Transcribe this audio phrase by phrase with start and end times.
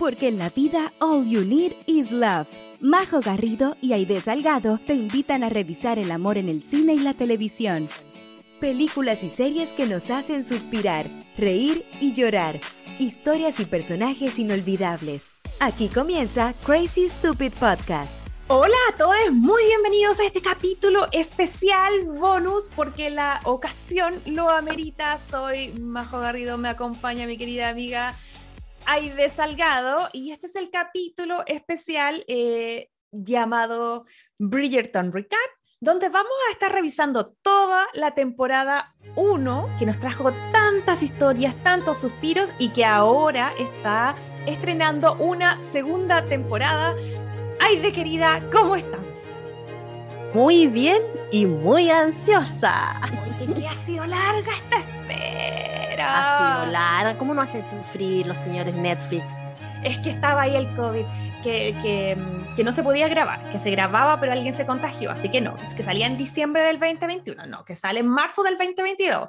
[0.00, 2.46] porque en la vida all you need is love.
[2.80, 7.00] Majo Garrido y Aide Salgado te invitan a revisar el amor en el cine y
[7.00, 7.86] la televisión.
[8.60, 12.58] Películas y series que nos hacen suspirar, reír y llorar.
[12.98, 15.34] Historias y personajes inolvidables.
[15.60, 18.22] Aquí comienza Crazy Stupid Podcast.
[18.48, 25.18] Hola a todos, muy bienvenidos a este capítulo especial bonus porque la ocasión lo amerita.
[25.18, 28.14] Soy Majo Garrido, me acompaña mi querida amiga
[28.92, 34.04] Aide Salgado y este es el capítulo especial eh, llamado
[34.36, 35.38] Bridgerton Recap,
[35.80, 41.98] donde vamos a estar revisando toda la temporada 1 que nos trajo tantas historias, tantos
[41.98, 46.96] suspiros y que ahora está estrenando una segunda temporada.
[47.60, 49.20] Aide querida, ¿cómo estamos?
[50.34, 51.00] Muy bien
[51.30, 53.00] y muy ansiosa.
[53.54, 55.69] que ha sido larga esta espera.
[56.00, 57.18] Ha sido larga.
[57.18, 59.36] ¿Cómo no hacen sufrir los señores Netflix?
[59.82, 61.04] Es que estaba ahí el COVID,
[61.42, 62.16] que, que,
[62.54, 65.56] que, no se podía grabar, que se grababa pero alguien se contagió, así que no,
[65.74, 69.28] que salía en diciembre del 2021, no, que sale en marzo del 2022.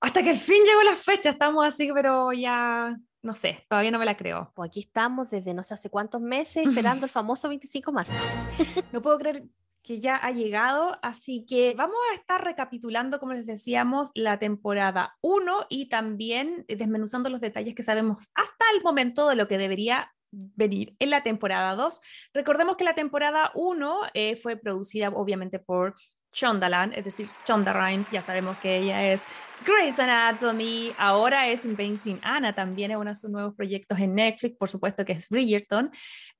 [0.00, 3.98] Hasta que al fin llegó la fecha, estamos así, pero ya no sé, todavía no
[3.98, 4.52] me la creo.
[4.54, 8.22] Pues aquí estamos desde no sé hace cuántos meses esperando el famoso 25 de marzo.
[8.92, 9.44] no puedo creer
[9.82, 15.16] que ya ha llegado, así que vamos a estar recapitulando, como les decíamos, la temporada
[15.20, 20.12] 1 y también desmenuzando los detalles que sabemos hasta el momento de lo que debería
[20.32, 22.00] venir en la temporada 2.
[22.32, 25.94] Recordemos que la temporada 1 eh, fue producida obviamente por
[26.32, 29.24] Chondaland, es decir, Chonda Rhimes, ya sabemos que ella es
[29.64, 34.56] Grey's Anatomy, ahora es Inventing Anna, también es uno de sus nuevos proyectos en Netflix,
[34.56, 35.90] por supuesto que es Bridgerton.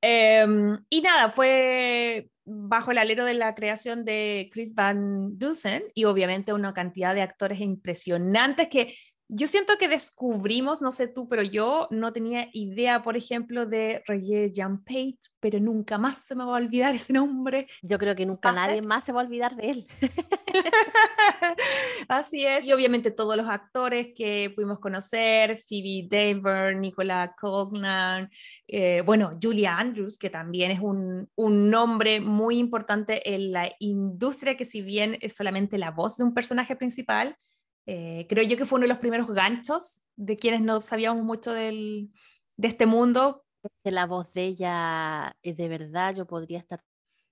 [0.00, 6.04] Em, y nada, fue bajo el alero de la creación de Chris Van Dusen y
[6.04, 8.94] obviamente una cantidad de actores impresionantes que
[9.34, 14.02] yo siento que descubrimos, no sé tú, pero yo no tenía idea, por ejemplo, de
[14.06, 17.66] Regé Jean Page, pero nunca más se me va a olvidar ese nombre.
[17.80, 19.86] Yo creo que nunca nadie más se va a olvidar de él.
[22.08, 22.66] Así es.
[22.66, 28.28] Y obviamente todos los actores que pudimos conocer, Phoebe Daver, Nicola Cognan,
[28.68, 34.58] eh, bueno, Julia Andrews, que también es un, un nombre muy importante en la industria,
[34.58, 37.38] que si bien es solamente la voz de un personaje principal,
[37.86, 41.52] eh, creo yo que fue uno de los primeros ganchos de quienes no sabíamos mucho
[41.52, 42.12] del,
[42.56, 43.44] de este mundo.
[43.84, 46.82] La voz de ella, es de verdad, yo podría estar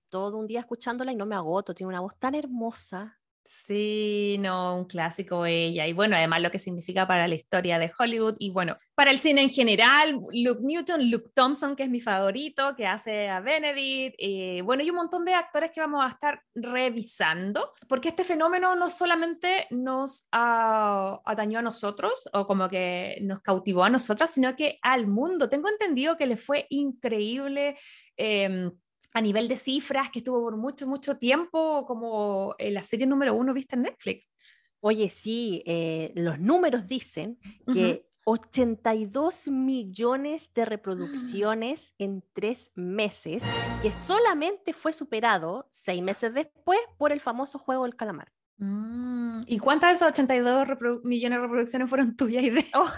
[0.09, 1.73] todo un día escuchándola y no me agoto.
[1.73, 3.20] Tiene una voz tan hermosa.
[3.43, 5.87] Sí, no, un clásico ella.
[5.87, 9.17] Y bueno, además lo que significa para la historia de Hollywood y bueno, para el
[9.17, 14.15] cine en general, Luke Newton, Luke Thompson, que es mi favorito, que hace a Benedict,
[14.19, 18.75] eh, bueno, y un montón de actores que vamos a estar revisando, porque este fenómeno
[18.75, 24.77] no solamente nos atañó a nosotros o como que nos cautivó a nosotros, sino que
[24.83, 25.49] al mundo.
[25.49, 27.77] Tengo entendido que le fue increíble.
[28.17, 28.69] Eh,
[29.13, 33.53] a nivel de cifras, que estuvo por mucho, mucho tiempo como la serie número uno
[33.53, 34.31] vista en Netflix.
[34.79, 37.37] Oye, sí, eh, los números dicen
[37.71, 43.43] que 82 millones de reproducciones en tres meses,
[43.81, 48.31] que solamente fue superado seis meses después por el famoso juego del calamar.
[48.57, 52.65] Mm, ¿Y cuántas de esas 82 millones de reproducciones fueron tuyas y de...
[52.73, 52.91] Oh,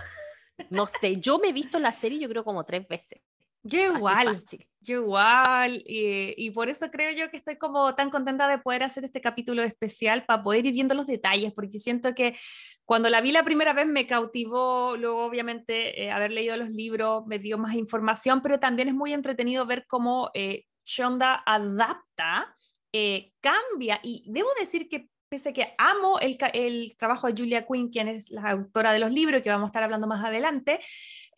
[0.70, 3.22] no sé, yo me he visto la serie yo creo como tres veces.
[3.66, 4.36] Yo igual,
[4.82, 9.06] yo igual, y, por eso creo yo que estoy como tan contenta de poder hacer
[9.06, 12.36] este capítulo especial para poder ir viendo los detalles, porque siento que
[12.84, 17.26] cuando la vi la primera vez me cautivó, luego obviamente eh, haber leído los libros
[17.26, 22.58] me dio más información, pero también es muy entretenido ver cómo eh, Shonda adapta,
[22.92, 27.90] eh, cambia, y debo decir que pese que amo el, el, trabajo de Julia Quinn,
[27.90, 30.80] quien es la autora de los libros, que vamos a estar hablando más adelante,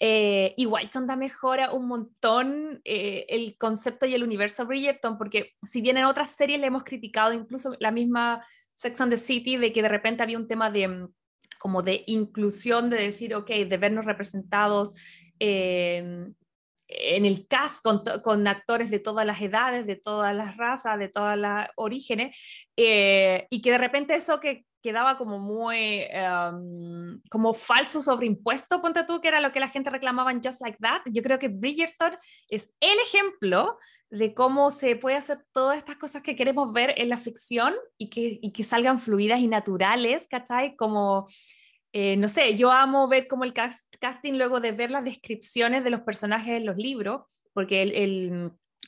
[0.02, 5.80] eh, igual Chonda mejora un montón eh, el concepto y el universo Bridgerton, porque si
[5.80, 9.72] bien en otras series le hemos criticado, incluso la misma Sex and the City, de
[9.72, 11.14] que de repente había un tema de mm,
[11.58, 14.94] como de inclusión, de decir, ok, de vernos representados
[15.40, 16.34] eh,
[16.88, 21.10] en el cast con, con, actores de todas las edades, de todas las razas, de
[21.10, 22.36] todas las orígenes,
[22.76, 29.20] y que de repente eso que quedaba como muy, em, como falso sobreimpuesto, ponte tú,
[29.20, 31.02] que era lo que la gente reclamaba en Just Like That.
[31.12, 32.16] Yo creo que Bridgerton
[32.50, 33.80] es el ejemplo
[34.12, 38.12] de cómo se puede hacer todas estas cosas que queremos ver en la ficción y
[38.12, 40.76] que, y que salgan fluidas y naturales, ¿cachai?
[40.76, 41.28] Como,
[41.98, 45.90] eh, no sé, yo amo ver como el casting luego de ver las descripciones de
[45.90, 47.22] los personajes en los libros,
[47.54, 47.86] porque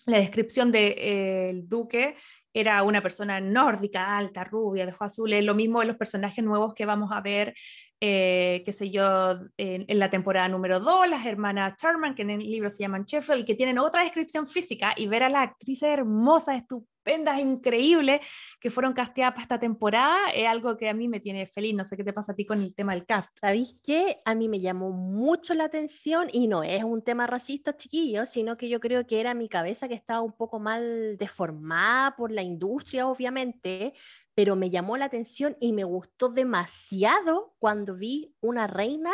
[0.05, 2.17] la descripción del de, el duque
[2.53, 6.73] era una persona nórdica, alta, rubia, de ojos azules, lo mismo en los personajes nuevos
[6.73, 7.55] que vamos a ver
[7.99, 12.39] eh, qué sé yo, en, la temporada número 2, las hermanas Charman, que en el
[12.39, 16.57] libro se llaman Sheffield, que tienen otra descripción física, y ver a las actrices hermosas,
[16.57, 18.21] estupendas, increíbles,
[18.59, 21.73] que fueron casteadas para esta temporada, es algo que a mí me tiene feliz.
[21.73, 23.39] No sé qué te pasa a ti con el tema del cast.
[23.39, 24.17] ¿Sabéis qué?
[24.25, 28.57] A mí me llamó mucho la atención, y no es un tema racista, chiquillo, sino
[28.57, 32.43] que yo creo que era mi cabeza que estaba un poco mal deformada por la
[32.43, 33.93] industria, obviamente,
[34.37, 39.11] pero me llamó la atención y me gustó demasiado cuando vi una reina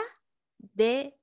[0.57, 1.17] de,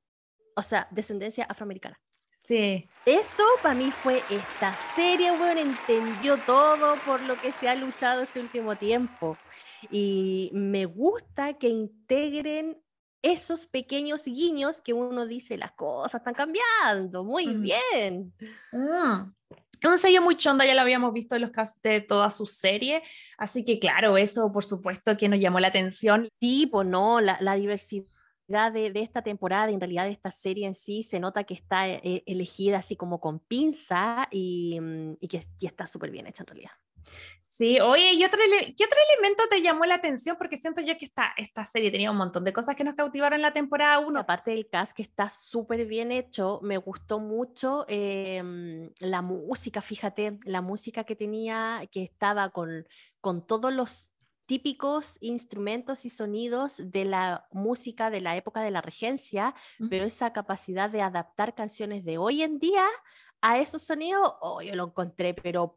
[0.56, 2.00] o sea, descendencia afroamericana.
[2.32, 2.88] Sí.
[3.04, 8.22] Eso para mí fue esta serie, bueno, entendió todo por lo que se ha luchado
[8.22, 9.36] este último tiempo.
[9.90, 12.82] Y me gusta que integren
[13.20, 17.60] esos pequeños guiños que uno dice, las cosas están cambiando, muy mm.
[17.60, 18.34] bien.
[18.72, 19.39] Mm
[19.88, 23.02] un sello muy chonda, ya lo habíamos visto en los casts de toda su serie,
[23.38, 26.28] así que claro, eso por supuesto que nos llamó la atención.
[26.40, 31.02] Sí, pues no, la, diversidad de, esta temporada, en realidad de esta serie en sí,
[31.02, 35.86] se nota que está eh, elegida así como con pinza y, mm, que, que está
[35.86, 36.72] súper bien hecha en realidad.
[37.60, 38.38] Sí, oye, ¿y otro,
[38.74, 40.34] qué otro elemento te llamó la atención?
[40.38, 43.36] Porque siento yo que esta, esta serie tenía un montón de cosas que nos cautivaron
[43.36, 44.18] en la temporada 1.
[44.18, 50.38] Aparte del cast que está súper bien hecho, me gustó mucho em, la música, fíjate,
[50.44, 52.88] la música que tenía, que estaba con,
[53.20, 54.08] con todos los
[54.46, 59.54] típicos instrumentos y sonidos de la música de la época de la regencia,
[59.90, 62.86] pero esa capacidad de adaptar canciones de hoy en día
[63.42, 65.74] a esos sonidos, oh, yo lo encontré, pero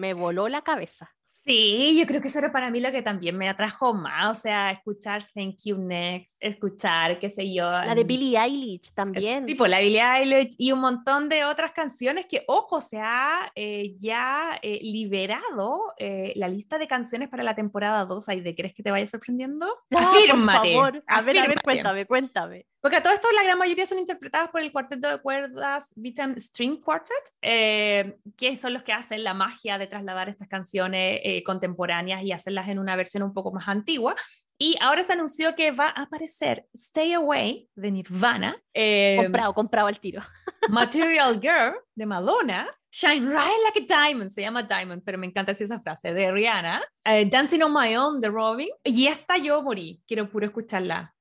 [0.00, 1.14] me voló la cabeza.
[1.44, 4.40] Sí, yo creo que eso era para mí lo que también me atrajo más, o
[4.40, 7.64] sea, escuchar Thank You Next, escuchar, qué sé yo.
[7.64, 9.46] La de Billie Eilish también.
[9.46, 13.50] Sí, pues la Billie Eilish y un montón de otras canciones que, ojo, se ha
[13.54, 18.26] eh, ya eh, liberado eh, la lista de canciones para la temporada 2.
[18.26, 19.66] ¿De crees que te vaya sorprendiendo?
[19.90, 20.74] afírmate.
[20.74, 21.04] Por favor.
[21.06, 22.66] A ver, a ver, cuéntame, cuéntame.
[22.80, 26.34] Porque a todo esto la gran mayoría son interpretadas por el cuarteto de cuerdas Vitam
[26.36, 31.42] String Quartet, eh, que son los que hacen la magia de trasladar estas canciones eh,
[31.42, 34.14] contemporáneas y hacerlas en una versión un poco más antigua.
[34.58, 38.56] Y ahora se anunció que va a aparecer Stay Away de Nirvana.
[38.74, 40.22] Eh, comprado, comprado al tiro.
[40.68, 42.68] Material Girl de Madonna.
[42.92, 46.82] Shine Right Like a Diamond, se llama Diamond, pero me encanta esa frase, de Rihanna.
[47.04, 48.68] Dancing on My Own de Robin.
[48.82, 51.14] Y esta yo morí, quiero puro escucharla.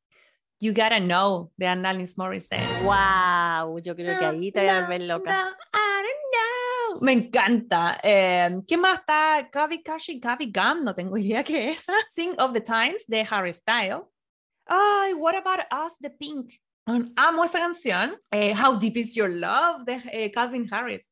[0.61, 2.67] You Gotta Know de Annalise Morissette.
[2.83, 3.79] ¡Wow!
[3.79, 5.57] Yo creo que ahí te voy a ver loca.
[5.73, 7.01] I don't know.
[7.01, 7.97] Me encanta.
[8.03, 9.49] Eh, ¿Qué más está?
[9.49, 11.85] Kavi Kashi, Kavi Gum, no tengo idea qué es.
[12.11, 14.03] Sing of the Times de Harry Styles.
[14.65, 16.55] Ay, What About Us de Pink.
[17.15, 18.17] Amo esa canción.
[18.29, 21.09] Eh, How Deep Is Your Love de eh, Calvin Harris.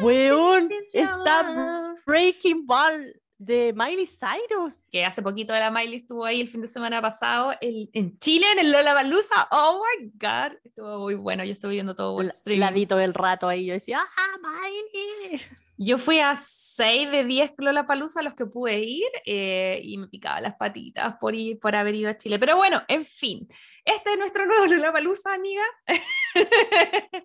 [0.00, 4.88] Weón, está Breaking Ball de Miley Cyrus.
[4.90, 8.58] Que hace poquito la Miley estuvo ahí el fin de semana pasado en Chile, en
[8.58, 9.48] el Lollapalooza.
[9.50, 11.44] Oh my God, estuvo muy bueno.
[11.44, 12.60] Yo estuve viendo todo el stream.
[12.60, 13.66] La vi todo el rato ahí.
[13.66, 15.40] Yo decía, ¡ah, Miley!
[15.80, 20.08] Yo fui a 6 de 10 Lollapalooza a los que pude ir eh, y me
[20.08, 22.40] picaba las patitas por, ir, por haber ido a Chile.
[22.40, 23.46] Pero bueno, en fin,
[23.84, 25.62] este es nuestro nuevo Lollapalooza, amiga.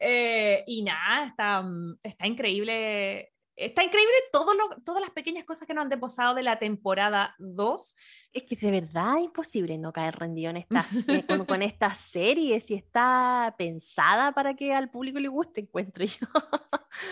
[0.00, 4.52] eh, y nada, está, mm, está increíble Está increíble todo
[4.84, 7.94] todas las pequeñas cosas que nos han deposado de la temporada 2
[8.34, 11.94] es que de verdad es imposible no caer rendido en esta, eh, con, con esta
[11.94, 16.26] serie, si está pensada para que al público le guste, encuentro yo.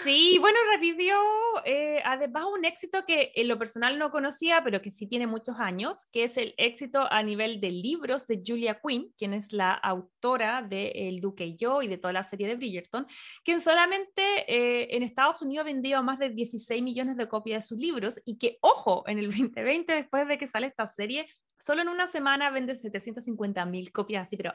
[0.04, 1.16] Sí, bueno, revivió
[1.64, 5.58] eh, además un éxito que en lo personal no conocía, pero que sí tiene muchos
[5.58, 9.72] años, que es el éxito a nivel de libros de Julia Quinn, quien es la
[9.72, 13.06] autora de El Duque y yo y de toda la serie de Bridgerton,
[13.44, 17.68] quien solamente eh, en Estados Unidos ha vendido más de 16 millones de copias de
[17.68, 21.11] sus libros y que, ojo, en el 2020, después de que sale esta serie,
[21.58, 24.52] solo en una semana vende 750 mil copias así, pero...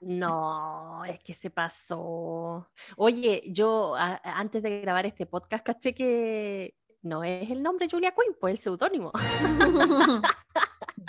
[0.00, 2.68] No, es que se pasó.
[2.96, 6.74] Oye, yo antes de grabar este podcast caché que
[7.04, 9.12] no es el nombre Julia Quinn, pues el seudónimo.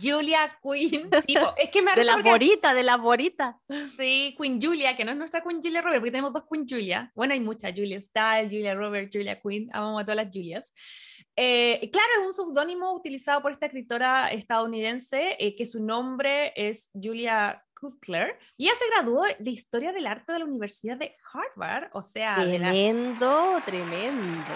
[0.01, 3.57] Julia Quinn, sí, es que me De la borita, de la borita.
[3.97, 7.11] Sí, Queen Julia, que no es nuestra Queen Julia Robert, porque tenemos dos Queen Julia.
[7.15, 10.73] Bueno, hay muchas, Julia Style, Julia Robert, Julia Quinn, amamos a todas las Julias.
[11.35, 16.89] Eh, claro, es un seudónimo utilizado por esta escritora estadounidense, eh, que su nombre es
[16.93, 21.89] Julia Kutler, y ella se graduó de Historia del Arte de la Universidad de Harvard,
[21.93, 22.35] o sea...
[22.41, 24.53] Tremendo, tremendo.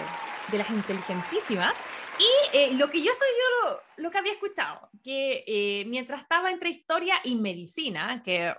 [0.50, 1.74] De las inteligentísimas.
[2.18, 6.68] Y eh, lo que yo estoy, yo lo, que había escuchado, que mientras estaba entre
[6.70, 8.54] historia y medicina, que,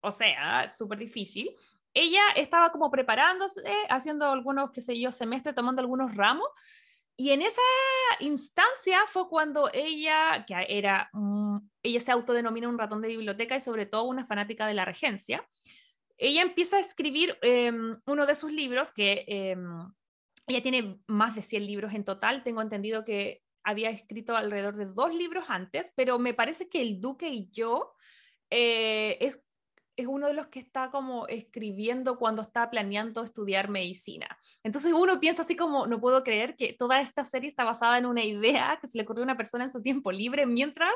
[0.00, 1.54] o sea, súper difícil,
[1.94, 6.48] ella estaba como preparándose, haciendo algunos, qué sé yo, semestres, tomando algunos ramos,
[7.20, 7.60] y en esa
[8.20, 11.10] instancia fue cuando ella, que era,
[11.82, 15.44] ella se autodenomina un ratón de biblioteca y sobre todo una fanática de la regencia,
[16.16, 19.80] ella empieza a escribir em, uno de sus libros, que em,
[20.46, 24.86] ella tiene más de 100 libros en total, tengo entendido que había escrito alrededor de
[24.86, 27.96] dos libros antes, pero me parece que El Duque y yo
[28.48, 29.42] eh, es
[29.98, 34.28] es uno de los que está como escribiendo cuando está planeando estudiar medicina.
[34.62, 38.06] Entonces uno piensa así como, no puedo creer que toda esta serie está basada en
[38.06, 40.92] una idea que se le ocurrió a una persona en su tiempo libre mientras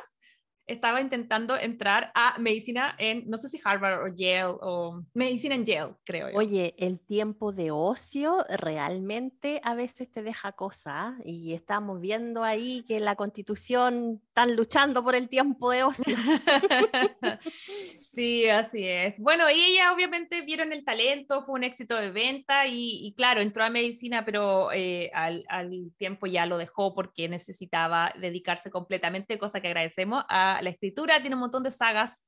[0.68, 5.64] estaba intentando entrar a medicina en, no sé si Harvard o Yale o medicina en
[5.64, 6.38] Yale, creo yo.
[6.38, 12.84] Oye, el tiempo de ocio realmente a veces te deja cosas y estamos viendo ahí
[12.86, 16.16] que la constitución están luchando por el tiempo de ocio.
[18.14, 19.18] sí, así es.
[19.18, 23.64] Bueno, y ella obviamente vieron el talento, fue un éxito de venta y, claro, entró
[23.64, 29.60] a medicina, pero eh, al, al tiempo ya lo dejó porque necesitaba dedicarse completamente, cosa
[29.60, 32.22] que agradecemos a la escritura, tiene un montón de sagas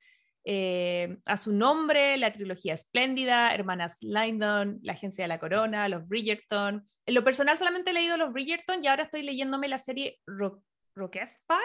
[0.46, 6.06] eh, a su nombre, la trilogía Espléndida, Hermanas Lyndon, La Agencia de la Corona, Los
[6.06, 6.86] Bridgerton.
[7.06, 10.62] En lo personal solamente he leído Los Bridgerton y ahora estoy leyéndome la serie Rock,
[10.96, 11.56] Spy,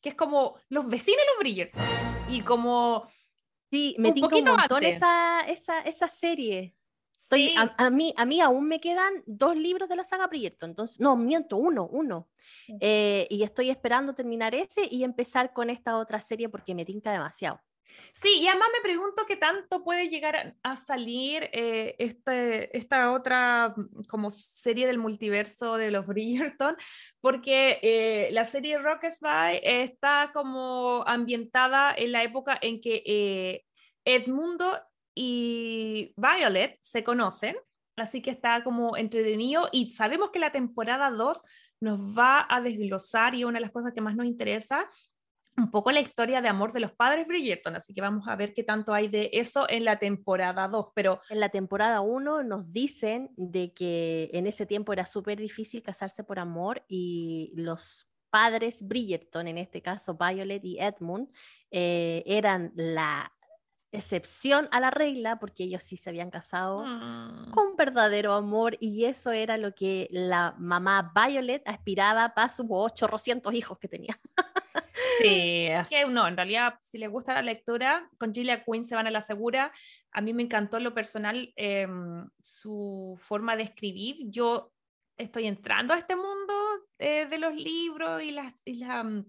[0.00, 1.82] que es como los vecinos de los Bridgerton.
[2.28, 3.08] Y como...
[3.72, 6.76] Sí, me un un montón esa, esa, esa serie.
[7.78, 11.16] a, mí, a mí aún me quedan dos libros de la saga Bridgerton, entonces, no,
[11.16, 12.28] miento, uno, uno.
[12.80, 17.12] Eh, y estoy esperando terminar ese y empezar con esta otra serie porque me tinca
[17.12, 17.62] demasiado.
[18.14, 23.74] Sí, y además me pregunto qué tanto puede llegar a, salir eh, este, esta otra
[23.76, 26.76] mm, como serie del multiverso de los Bridgerton,
[27.20, 33.64] porque eh, la serie Rock Spy está como ambientada en la época en que
[34.04, 34.78] Edmundo
[35.14, 37.56] y Violet se conocen,
[37.96, 41.42] así que está como entretenido y sabemos que la temporada 2
[41.80, 44.88] nos va a desglosar y una de las cosas que más nos interesa
[45.56, 48.54] un poco la historia de amor de los padres Bridgerton, así que vamos a ver
[48.54, 51.20] qué tanto hay de eso en la temporada 2, pero...
[51.28, 56.24] En la temporada 1 nos dicen de que en ese tiempo era súper difícil casarse
[56.24, 61.28] por amor y los padres Bridgerton, en este caso Violet y Edmund,
[61.70, 63.30] eh, eran la
[63.92, 67.50] excepción a la regla porque ellos sí se habían casado mm.
[67.50, 73.52] con verdadero amor y eso era lo que la mamá Violet aspiraba para sus 800
[73.52, 74.18] hijos que tenía.
[75.20, 79.06] Sí, que no, en realidad si les gusta la lectura, con Julia Quinn se van
[79.06, 79.72] a la segura.
[80.12, 84.16] A mí me encantó lo personal em, su forma de escribir.
[84.28, 84.72] Yo
[85.16, 86.54] estoy entrando a este mundo
[86.98, 89.22] eh, de los libros y las, y las mm,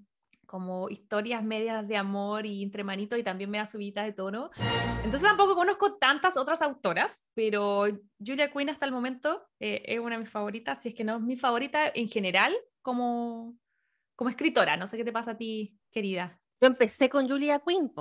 [0.54, 4.52] como historias medias de amor y entre manitos y también me da subida de tono.
[4.98, 7.86] Entonces tampoco conozco tantas otras autoras, pero
[8.20, 11.16] Julia Quinn hasta el momento eh, es una de mis favoritas, si es que no
[11.16, 13.56] es mi favorita en general como,
[14.15, 14.77] como escritora.
[14.77, 16.39] No sé qué te pasa a ti, querida.
[16.63, 17.91] Yo empecé con Julia Quinn,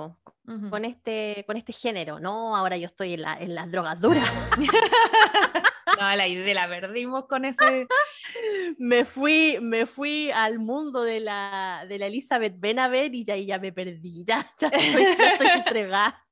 [0.69, 2.55] con, este, con este género, ¿no?
[2.55, 4.23] Ahora yo estoy en, la, en las drogas duras.
[5.99, 7.87] no, la idea la perdimos con ese.
[8.77, 13.59] me, fui, me fui al mundo de la, de la Elizabeth Benavent y ya, ya
[13.59, 16.25] me perdí, ya, ya estoy, entregada.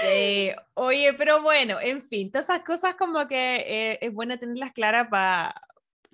[0.00, 0.50] Sí.
[0.74, 5.06] Oye, pero bueno, en fin, todas esas cosas como que eh, es bueno tenerlas claras
[5.08, 5.54] para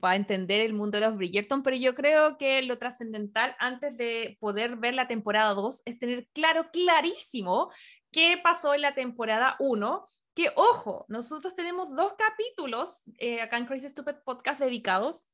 [0.03, 4.37] para entender el mundo de los Bridgerton, pero yo creo que lo trascendental antes de
[4.41, 7.71] poder ver la temporada 2 es tener claro, clarísimo,
[8.11, 10.05] qué pasó en la temporada 1
[10.35, 15.25] que ojo, nosotros tenemos dos capítulos eh, acá en Crazy Stupid Podcast dedicados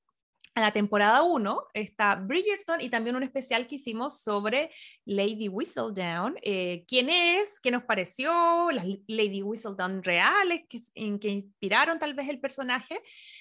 [0.58, 4.70] a la temporada 1 está Bridgerton y también un especial que hicimos sobre
[5.04, 6.36] Lady Whistledown.
[6.42, 7.60] Eh, ¿Quién es?
[7.60, 8.70] ¿Qué nos pareció?
[8.72, 13.00] Las Lady Whistledown reales que, en que inspiraron tal vez el personaje.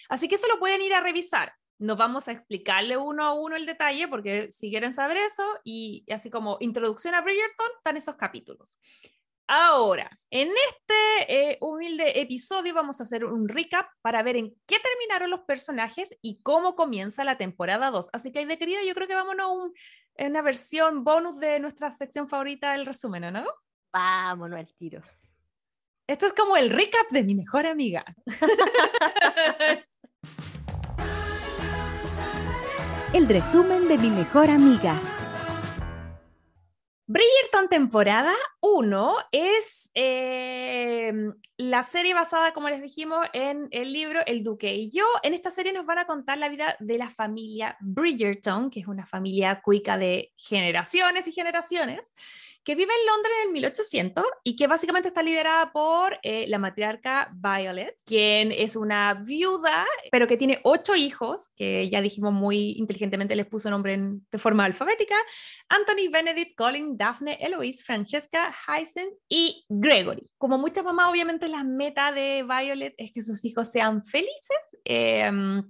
[0.09, 1.53] Así que eso lo pueden ir a revisar.
[1.79, 6.05] No vamos a explicarle uno a uno el detalle porque si quieren saber eso y
[6.11, 8.77] así como introducción a Bridgerton están esos capítulos.
[9.49, 14.75] Ahora, en este eh, humilde episodio vamos a hacer un recap para ver en qué
[14.79, 18.09] terminaron los personajes y cómo comienza la temporada 2.
[18.11, 19.53] Así que, de querida, yo creo que vámonos a
[20.25, 23.45] una versión bonus de nuestra sección favorita del resumen, ¿no?
[23.93, 25.01] Vámonos al tiro.
[26.07, 28.03] Esto es como el recap de mi mejor amiga.
[33.13, 34.99] el resumen de mi mejor amiga.
[37.09, 41.13] Bridgerton temporada 1 es eh,
[41.55, 45.05] la serie basada, como les dijimos, en el libro El Duque y yo.
[45.23, 48.87] En esta serie nos van a contar la vida de la familia Bridgerton, que es
[48.87, 52.11] una familia cuica de generaciones y generaciones,
[52.67, 56.59] que vive en Londres en el 1800 y que básicamente está liderada por eh, la
[56.59, 62.71] matriarca Violet, quien es una viuda, pero que tiene ocho hijos, que ya dijimos muy
[62.71, 65.15] inteligentemente les puso nombre de forma alfabética,
[65.69, 70.27] Anthony, Benedict, Colin, Daphne, Eloise, Francesca, Hyacinth y Gregory.
[70.37, 74.77] Como muchas mamás, obviamente la meta de Violet es que sus hijos sean felices.
[74.83, 75.63] Em,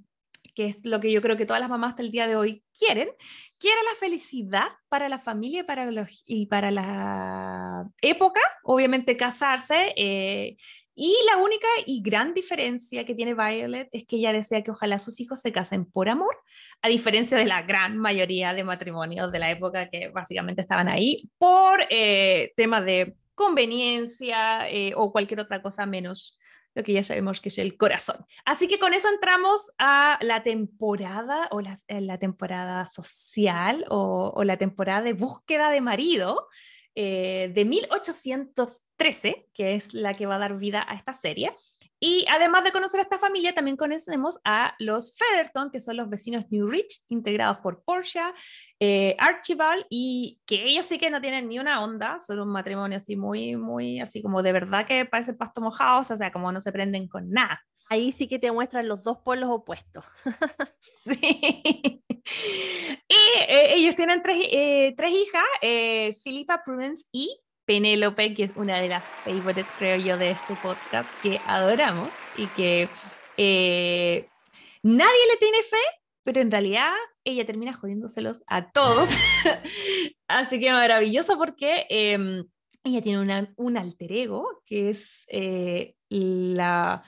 [0.57, 3.09] que es lo que yo creo que todas las mamás del día de hoy quieren,
[3.59, 9.93] quiere la felicidad para la familia y para, los, y para la época, obviamente casarse.
[9.95, 10.57] Eh,
[10.95, 14.97] y la única y gran diferencia que tiene Violet es que ella desea que ojalá
[14.97, 16.35] sus hijos se casen por amor,
[16.81, 21.29] a diferencia de la gran mayoría de matrimonios de la época que básicamente estaban ahí
[21.37, 26.39] por eh, temas de conveniencia eh, o cualquier otra cosa menos
[26.77, 28.23] lo que ya sabemos que es el corazón.
[28.45, 34.43] Así que con eso entramos a la temporada o la, eh, la temporada social o,
[34.43, 36.47] la temporada de búsqueda de marido
[36.93, 41.51] eh, de 1813, que es la que va a dar vida a esta serie.
[41.99, 46.09] Y además de conocer a esta familia, también conocemos a los Featherton, que son los
[46.09, 48.33] vecinos New Rich, integrados por Portia,
[48.79, 52.97] eh, Archibald, y que ellos sí que no tienen ni una onda, son un matrimonio
[52.97, 56.61] así muy, muy, así como de verdad que parece pasto mojado, o sea, como no
[56.61, 57.61] se prenden con nada.
[57.89, 60.05] Ahí sí que te muestran los dos polos opuestos.
[60.95, 62.03] sí.
[63.09, 68.53] Y eh, ellos tienen tres, eh, tres hijas, eh, Philippa, Prudence y Penélope, que es
[68.55, 72.87] una de las favorites, creo yo, de este podcast, que adoramos y que
[73.35, 74.29] eh,
[74.83, 75.75] nadie le tiene fe,
[76.23, 76.93] pero en realidad
[77.25, 79.09] ella termina jodiéndoselos a todos.
[80.29, 82.41] Así que maravilloso porque eh,
[82.85, 87.03] ella tiene una, un alter ego, que es eh, la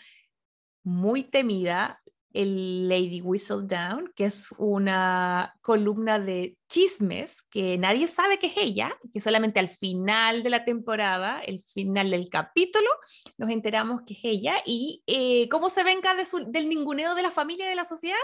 [0.83, 2.01] muy temida
[2.33, 8.95] el Lady Whistledown, que es una columna de chismes que nadie sabe que es ella,
[9.13, 12.89] que solamente al final de la temporada, el final del capítulo,
[13.37, 14.61] nos enteramos que es ella.
[14.65, 17.85] ¿Y eh, cómo se venga de su, del ninguneo de la familia y de la
[17.85, 18.17] sociedad?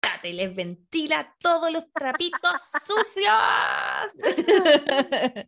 [0.00, 3.34] Tate, les ventila todos los trapitos sucios.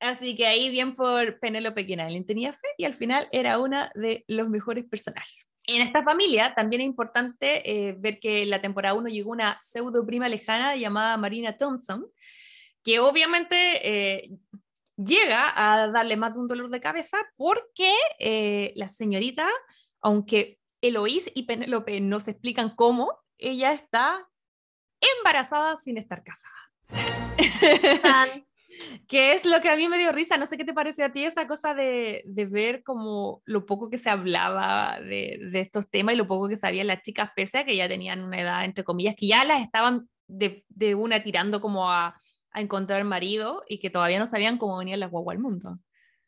[0.00, 3.90] Así que ahí bien por Penélope, quien alguien tenía fe y al final era una
[3.94, 5.47] de los mejores personajes.
[5.68, 9.58] En esta familia también es importante eh, ver que en la temporada 1 llegó una
[9.60, 12.06] pseudo prima lejana llamada Marina Thompson,
[12.82, 14.30] que obviamente eh,
[14.96, 19.46] llega a darle más de un dolor de cabeza porque eh, la señorita,
[20.00, 24.26] aunque Eloís y Penélope no se explican cómo, ella está
[25.18, 26.72] embarazada sin estar casada.
[29.06, 30.36] que es lo que a mí me dio risa.
[30.36, 33.90] No sé qué te parece a ti esa cosa de, de ver como lo poco
[33.90, 37.58] que se hablaba de, de, estos temas y lo poco que sabían las chicas, pese
[37.58, 41.22] a que ya tenían una edad, entre comillas, que ya las estaban de, de una
[41.22, 42.20] tirando como a,
[42.50, 45.78] a, encontrar marido y que todavía no sabían cómo venían las guagua al mundo.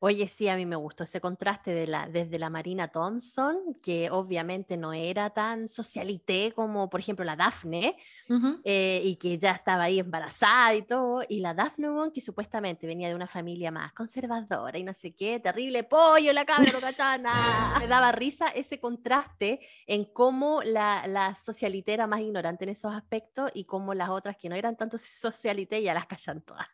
[0.03, 4.11] Oye, sí, a mí me gustó ese contraste de la, desde la Marina Thompson, que
[4.11, 7.97] obviamente no era tan socialité como, por ejemplo, la Daphne,
[8.31, 8.61] uh -huh.
[8.65, 13.09] eh, y que ya estaba ahí embarazada y todo, y la Daphne, que supuestamente venía
[13.09, 17.75] de una familia más conservadora y no sé qué, terrible pollo, la cabra, cachana.
[17.79, 22.95] me daba risa ese contraste en cómo la, la socialité era más ignorante en esos
[22.95, 26.67] aspectos y cómo las otras que no eran tanto socialité ya las callan todas.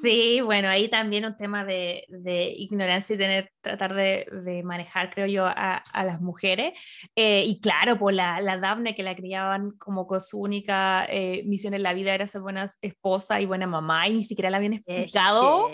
[0.00, 4.62] sí, bueno, ahí también un tema de, de de ignorancia y tener, tratar de, de
[4.62, 6.74] manejar, creo yo, a, a las mujeres.
[7.16, 11.42] Eh, y claro, pues la, la, Daphne que la criaban como con su única eh,
[11.46, 14.58] misión en la vida era ser buena esposa y buena mamá y ni siquiera la
[14.58, 15.68] habían explicado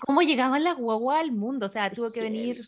[0.00, 1.66] cómo llegaban las guaguas al mundo.
[1.66, 2.62] O sea, tuvo que venir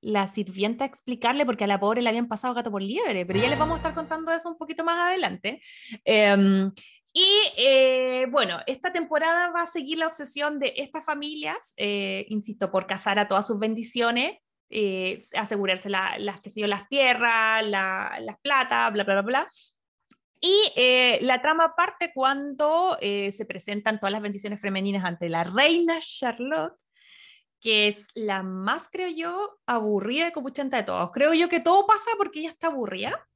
[0.00, 3.40] la sirvienta a explicarle porque a la pobre le habían pasado gato por liebre, pero
[3.40, 5.60] ya les vamos a estar contando eso un poquito más adelante.
[6.04, 6.70] Eh,
[7.18, 12.70] y eh, bueno, esta temporada va a seguir la obsesión de estas familias, eh, insisto,
[12.70, 18.38] por casar a todas sus bendiciones, eh, asegurarse la, las, que las tierras, la, las
[18.40, 19.48] plata, bla, bla, bla, bla.
[20.42, 25.96] Y eh, la trama parte cuando se presentan todas las bendiciones femeninas ante la reina
[26.00, 26.74] Charlotte,
[27.62, 31.12] que es la más, creo yo, aburrida y copuchenta de todos.
[31.12, 33.26] Creo yo que todo pasa porque ella está aburrida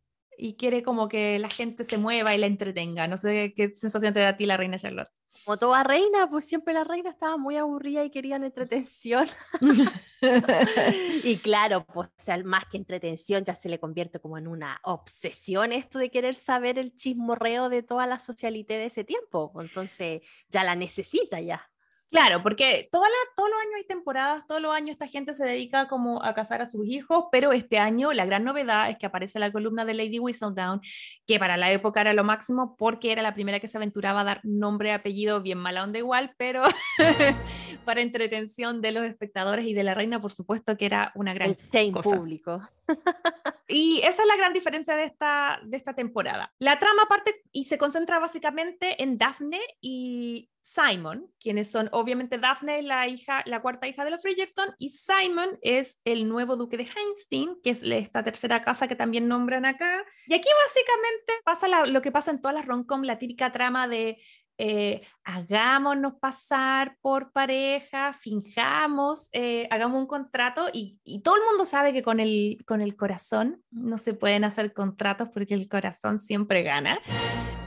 [0.41, 3.07] y quiere como que la gente se mueva y la entretenga.
[3.07, 5.11] No sé qué sensación te da a ti la reina Charlotte.
[5.45, 9.27] Como toda reina, pues siempre la reina estaba muy aburrida y querían entretención.
[11.25, 14.81] y claro, pues o sea, más que entretención ya se le convierte como en una
[14.85, 19.53] obsesión esto de querer saber el chismorreo de toda la socialité de ese tiempo.
[19.61, 21.70] Entonces ya la necesita ya.
[22.11, 26.25] Claro, porque todos los años hay temporadas, todos los años esta gente se dedica como
[26.25, 29.53] a casar a sus hijos, pero este año la gran novedad es que aparece la
[29.53, 30.81] columna de Lady Whistledown,
[31.25, 34.25] que para la época era lo máximo porque era la primera que se aventuraba a
[34.25, 36.65] dar nombre apellido bien mala onda igual, pero
[37.85, 41.57] para entretención de los espectadores y de la reina, por supuesto que era una gran
[41.73, 42.17] El cosa.
[42.17, 42.61] público.
[43.73, 46.53] Y esa es la gran diferencia de esta, de esta temporada.
[46.59, 52.83] La trama parte y se concentra básicamente en Daphne y Simon, quienes son obviamente Daphne,
[52.83, 56.85] la hija, la cuarta hija de los Bridgerton, y Simon es el nuevo duque de
[56.85, 60.05] Heinstein, que es esta tercera casa que también nombran acá.
[60.27, 64.23] Y aquí básicamente pasa lo que pasa en todas las rom-com, la típica trama de
[64.63, 71.95] eh, hagámonos pasar por pareja, finjamos, eh, hagamos un contrato y, todo el mundo sabe
[71.95, 76.63] que con el, con el corazón no se pueden hacer contratos porque el corazón siempre
[76.63, 77.01] gana.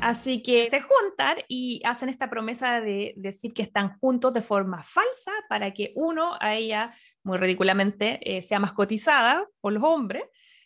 [0.02, 4.84] Así que se juntan y hacen esta promesa de decir que están juntos de forma
[4.84, 10.26] falsa para que uno a ella, muy ridículamente, eh, sea mascotizada por los hombres.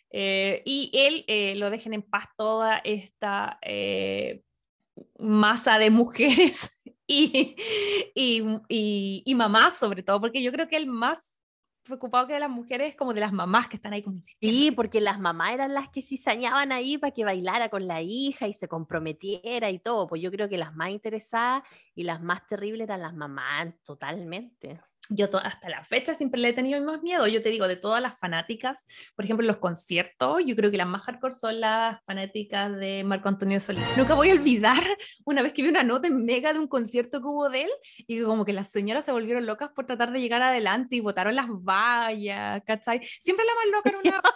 [0.09, 4.41] Eh, y él eh, lo dejen en paz toda esta eh,
[5.17, 6.71] masa de mujeres
[7.07, 7.55] y,
[8.15, 11.37] y, y, y, mamás sobre todo, porque yo creo que el más
[11.87, 14.03] preocupado que de las mujeres como de las mamás que están ahí
[14.41, 18.47] Sí, porque las mamás eran las que cizañaban ahí para que bailara con la hija
[18.47, 21.63] y se comprometiera y todo, pues yo creo que las más interesadas
[21.95, 26.53] y las más terribles eran las mamás totalmente yo hasta la fecha siempre le he
[26.53, 27.27] tenido más miedo.
[27.27, 30.77] Yo te digo, de todas las fanáticas, por ejemplo, en los conciertos, yo creo que
[30.77, 33.85] las más hardcore son las fanáticas de Marco Antonio Solís.
[33.97, 34.77] Nunca voy a olvidar
[35.25, 37.69] una vez que vi una nota en mega de un concierto que hubo de él
[37.99, 41.35] y como que las señoras se volvieron locas por tratar de llegar adelante y botaron
[41.35, 43.01] las vallas, ¿cachai?
[43.21, 44.21] Siempre la más loca era una...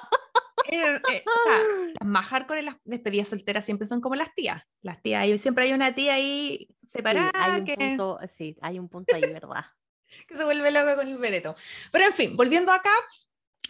[0.71, 1.63] Eh, eh, o sea,
[1.99, 4.63] las más hardcore en las despedidas solteras siempre son como las tías.
[4.81, 7.31] Las tías, siempre hay una tía ahí separada.
[7.33, 7.75] Sí, hay un que...
[7.75, 9.65] punto, sí, hay un punto ahí, ¿verdad?
[10.27, 11.55] que se vuelve loca con el vereto.
[11.91, 12.91] Pero en fin, volviendo acá,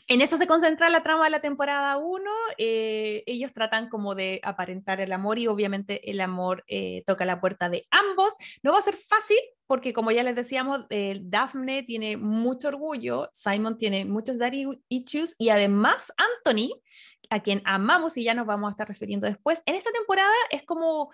[0.07, 2.29] en eso se concentra la trama de la temporada 1.
[2.57, 7.39] Eh, ellos tratan como de aparentar el amor y obviamente el amor eh, toca la
[7.39, 8.33] puerta de ambos.
[8.61, 13.29] No va a ser fácil porque como ya les decíamos, eh, Daphne tiene mucho orgullo,
[13.31, 16.81] Simon tiene muchos daddy issues y además Anthony,
[17.29, 20.63] a quien amamos y ya nos vamos a estar refiriendo después, en esta temporada es
[20.63, 21.09] como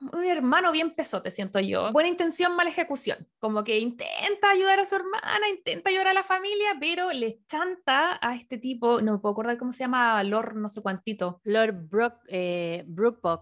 [0.00, 1.92] un hermano bien pesote, siento yo.
[1.92, 3.26] Buena intención, mala ejecución.
[3.38, 8.18] Como que intenta ayudar a su hermana, intenta ayudar a la familia, pero le chanta
[8.20, 11.40] a este tipo, no me puedo acordar cómo se llama, Lord no sé cuántito.
[11.44, 12.84] Lord Brook, eh,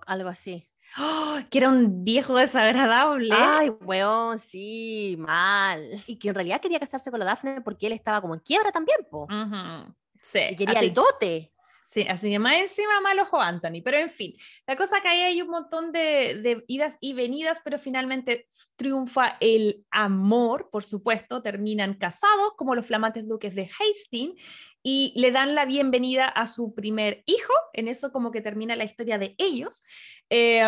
[0.06, 0.68] algo así.
[0.98, 3.30] Oh, que era un viejo desagradable.
[3.32, 5.82] Ay, weón, sí, mal.
[6.06, 8.70] Y que en realidad quería casarse con la Daphne porque él estaba como en quiebra
[8.72, 9.24] también, po.
[9.24, 9.94] Uh -huh.
[10.20, 10.40] Sí.
[10.50, 10.86] Y quería así.
[10.86, 11.51] el dote.
[11.92, 13.82] Sí, así que más encima mal ojo Anthony.
[13.84, 14.34] Pero en fin,
[14.66, 19.36] la cosa que ahí hay un montón de, de, idas y venidas, pero finalmente triunfa
[19.40, 21.42] el amor, por supuesto.
[21.42, 24.42] Terminan casados como los flamantes duques de Hastings
[24.82, 27.52] y le dan la bienvenida a su primer hijo.
[27.74, 29.84] En eso como que termina la historia de ellos.
[30.30, 30.62] Eh,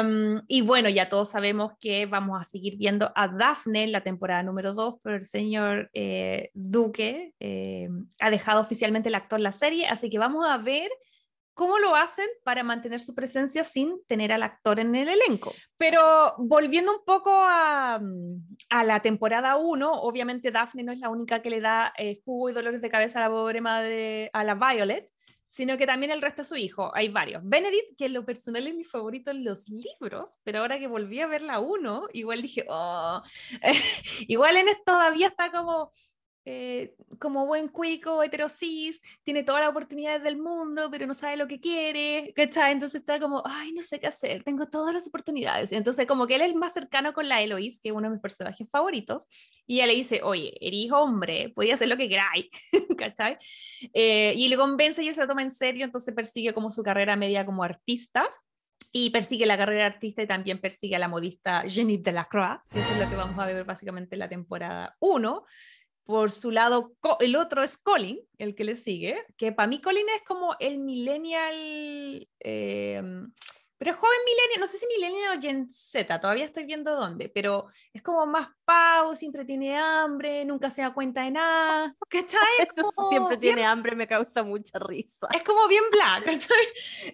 [0.47, 4.43] y bueno, ya todos sabemos que vamos a seguir viendo a Daphne en la temporada
[4.43, 7.89] número 2, pero el señor eh, Duque eh,
[8.21, 10.91] ha dejado oficialmente el actor la serie, así que vamos a ver
[11.55, 15.53] cómo lo hacen para mantener su presencia sin tener al actor en el elenco.
[15.79, 18.01] Pero volviendo un poco a,
[18.71, 22.51] a la temporada 1, obviamente Daphne no es la única que le da eh, jugo
[22.51, 25.11] y dolores de cabeza a la pobre madre, a la Violet,
[25.55, 26.90] sino que también el resto de su hijo.
[26.97, 27.40] Hay varios.
[27.45, 31.21] Benedict, que en lo personal es mi favorito en los libros, pero ahora que volví
[31.21, 33.23] a ver la 1, igual dije, oh,
[34.27, 35.93] igual en todavía está como
[36.47, 41.49] eh, como buen cuico, heterosis, tiene todas las oportunidades del mundo, pero no sabe lo
[41.49, 42.73] que quiere, ¿cachai?
[42.73, 45.73] Entonces está como, ay, no sé qué hacer, tengo todas las oportunidades.
[45.73, 48.21] Entonces como que él es más cercano con la Eloise, que es uno de mis
[48.21, 49.27] personajes favoritos,
[49.67, 52.47] y ella le dice, oye, eres hombre, podía hacer lo que queráis,
[52.99, 53.39] ¿cachai?
[53.95, 56.83] Eh, y le convence y él se lo toma en serio, entonces persigue como su
[56.83, 58.29] carrera media como artista,
[58.97, 62.93] y persigue la carrera artista y también persigue a la modista Jenny Delacroix, que eso
[62.93, 65.45] es lo que vamos a ver básicamente en la temporada 1
[66.05, 70.07] por su lado, el otro es Colin, el que le sigue, que para mí Colin
[70.14, 73.03] es como el millennial, eh,
[73.79, 77.67] pero joven millennial, no sé si millennial o Gen Z, todavía estoy viendo dónde, pero
[77.93, 82.40] es como más pau, siempre tiene hambre, nunca se da cuenta de nada, ¿cachai?
[83.11, 85.29] siempre tiene bien, hambre, me causa mucha risa.
[85.33, 86.66] Es como bien black, ¿cachai?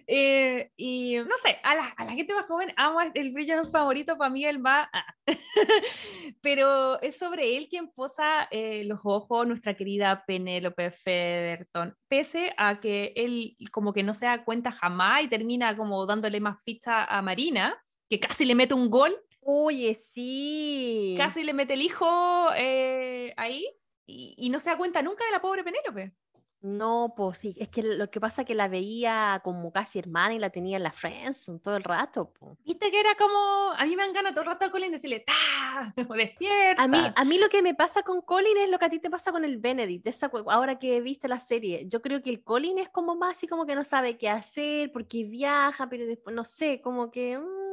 [0.07, 4.17] Eh, y no sé, a la, a la, gente más joven amo el villano favorito,
[4.17, 5.05] para mí él va, ah.
[6.41, 12.79] pero es sobre él quien posa eh, los ojos nuestra querida Penélope Federton, pese a
[12.79, 17.05] que él como que no se da cuenta jamás y termina como dándole más ficha
[17.05, 21.15] a Marina, que casi le mete un gol Oye, sí.
[21.17, 23.65] Casi le mete el hijo eh, ahí
[24.05, 26.13] y, y no se da cuenta nunca de la pobre Penélope.
[26.61, 30.35] No, pues sí, es que lo que pasa es que la veía como casi hermana
[30.35, 32.31] y la tenía en la Friends todo el rato.
[32.31, 32.55] po.
[32.63, 35.25] Viste que era como, a mí me dan ganas todo el rato a Colin decirle,
[35.25, 35.91] ¡ta!
[35.95, 36.83] Despierta.
[36.83, 38.99] A mí, a mí lo que me pasa con Colin es lo que a ti
[38.99, 41.85] te pasa con el Benedict, esa, ahora que viste la serie.
[41.87, 44.91] Yo creo que el Colin es como más así como que no sabe qué hacer,
[44.91, 47.70] porque viaja, pero después no sé, como que mm,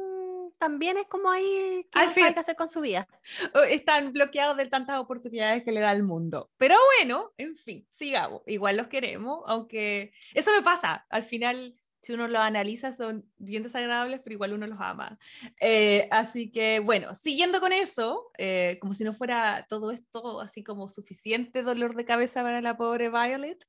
[0.59, 3.07] también es como ahí que Al no fin- sabe qué hacer con su vida.
[3.55, 6.51] o están bloqueados de tantas oportunidades que le da el mundo.
[6.57, 8.43] Pero bueno, en fin, sigamos.
[8.45, 11.05] Igual los queremos, aunque eso me pasa.
[11.09, 15.17] Al final, si uno lo analiza, son bien desagradables, pero igual uno los ama.
[15.59, 20.63] Eh, así que bueno, siguiendo con eso, eh, como si no fuera todo esto así
[20.63, 23.65] como suficiente dolor de cabeza para la pobre Violet,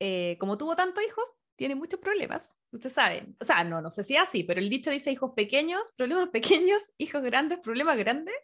[0.00, 1.24] eh, como tuvo tantos hijos,
[1.56, 3.36] tiene muchos problemas, ustedes saben.
[3.40, 6.28] O sea, no, no sé si es así, pero el dicho dice hijos pequeños, problemas
[6.30, 8.34] pequeños, hijos grandes, problemas grandes.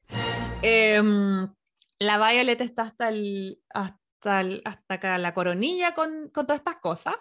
[0.63, 1.49] Em,
[1.99, 6.77] la Violet está hasta, el, hasta, el- hasta acá la coronilla con, con todas estas
[6.77, 7.15] cosas.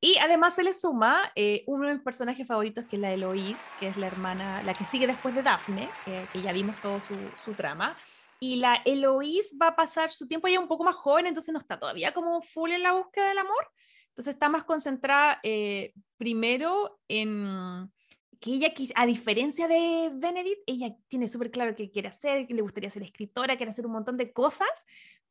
[0.00, 3.58] Y además se le suma eh, uno de mis personajes favoritos, que es la Eloise,
[3.80, 7.00] que es la hermana, la que sigue después de Daphne, eh, que ya vimos todo
[7.00, 7.96] su, su trama.
[8.38, 11.58] Y la Eloise va a pasar su tiempo ya un poco más joven, entonces no
[11.58, 13.70] está todavía como full en la búsqueda del amor.
[14.16, 17.92] Entonces está más concentrada eh, primero en
[18.40, 22.62] que ella, a diferencia de Benedict, ella tiene súper claro qué quiere hacer, que le
[22.62, 24.68] gustaría ser escritora, quiere hacer un montón de cosas,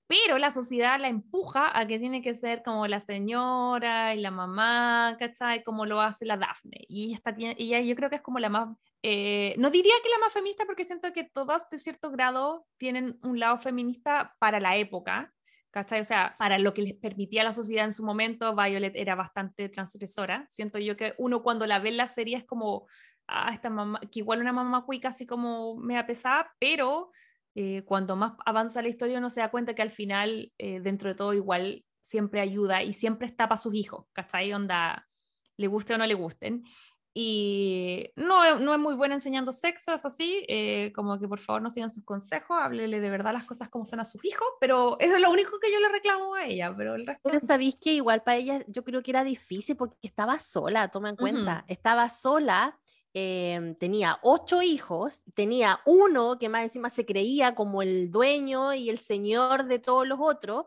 [0.08, 4.30] pero la sociedad la empuja a que tiene que ser como la señora y la
[4.32, 5.63] mamá, ¿cachai?
[5.63, 6.86] Como lo hace la Daphne.
[6.88, 8.69] Y tiene- ella yo creo que es como la más,
[9.02, 13.17] eh, no diría que la más feminista, porque siento que todas de cierto grado tienen
[13.24, 15.34] un lado feminista para la época,
[15.76, 16.00] ¿cachai?
[16.00, 19.68] O sea, para lo que les permitía la sociedad en su momento, Violet era bastante
[19.68, 20.48] transgresora.
[20.50, 22.88] Siento yo que uno cuando la ve en la serie es como,
[23.28, 27.12] ah, esta mamá, que igual una mamá cuica así como mea pesada, pero
[27.56, 31.10] eh, cuando más avanza la historia uno se da cuenta que al final, eh, dentro
[31.10, 34.54] de todo, igual siempre ayuda y siempre está para sus hijos, ¿cachai?
[34.54, 35.06] Onda,
[35.58, 36.64] le guste o no le gusten.
[37.17, 41.62] Y no, no es muy buena enseñando sexo, eso sí, eh, como que por favor
[41.62, 44.97] no sigan sus consejos, háblele de verdad las cosas como son a sus hijos, pero
[44.99, 47.30] eso es lo único que yo le reclamo a ella, pero el resto...
[47.30, 51.08] Pero sabéis que igual para ella yo creo que era difícil porque estaba sola, toma
[51.08, 52.78] en cuenta, estaba sola,
[53.13, 58.89] em, tenía ocho hijos, tenía uno que más encima se creía como el dueño y
[58.89, 60.65] el señor de todos los otros,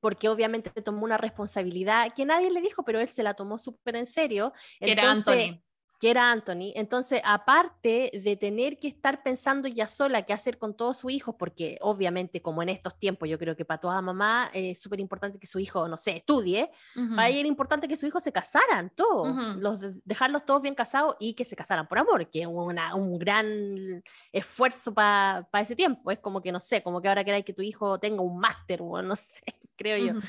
[0.00, 3.96] porque obviamente tomó una responsabilidad que nadie le dijo, pero él se la tomó súper
[3.96, 4.54] en serio.
[4.78, 5.64] que era Entonces, Anthony.
[6.04, 6.72] Que era Anthony.
[6.74, 11.34] Entonces, aparte de tener que estar pensando ya sola qué hacer con todos sus hijos,
[11.38, 15.38] porque obviamente como en estos tiempos yo creo que para toda mamá es súper importante
[15.38, 16.70] que su hijo, no sé, estudie,
[17.16, 20.74] para ella era importante que sus hijos se casaran todos, los de- dejarlos todos bien
[20.74, 26.10] casados y que se casaran por amor, que es un gran esfuerzo para ese tiempo.
[26.10, 28.82] Es como que, no sé, como que ahora queráis que tu hijo tenga un máster,
[28.82, 29.40] o no sé,
[29.76, 30.20] creo yo.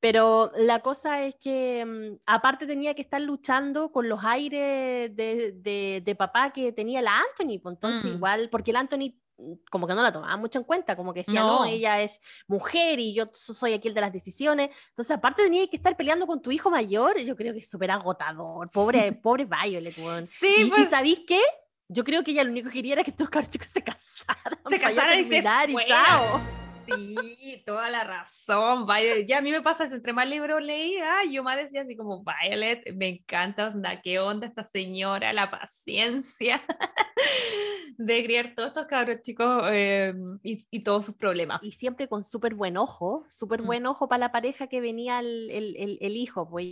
[0.00, 5.52] Pero la cosa es que mm, aparte tenía que estar luchando con los aires de,
[5.56, 8.14] de- de papá que tenía la Anthony, pues entonces Mm.
[8.16, 11.20] igual, porque el Anthony mm, como que no la tomaba mucho en cuenta, como que
[11.20, 11.64] decía, no, No.
[11.66, 14.70] ella es mujer y yo so- soy aquí el de las decisiones.
[14.88, 17.90] Entonces aparte tenía que estar peleando con tu hijo mayor, yo creo que es súper
[17.90, 20.26] agotador, pobre, pobre Violet, weón.
[20.26, 21.40] Sí, Y, y pues, ¿sabéis qué?
[21.88, 24.58] Yo creo que ella lo único que quería era que estos cabros chicos se casaran.
[24.68, 25.42] Se ya casaran y se y
[25.86, 26.40] chao.
[26.94, 28.86] Sí, toda la razón.
[28.86, 31.96] Violet, ya a mí me pasa, entre más libros leí, ay, yo más decía así
[31.96, 36.62] como, Violet, me encanta, onda, qué onda esta señora, la paciencia
[37.98, 41.60] de criar todos estos cabros chicos eh, y, y todos sus problemas.
[41.62, 43.66] y siempre con súper buen ojo, súper Mm.
[43.66, 46.66] buen ojo para la pareja que venía el, el- el- el hijo, pues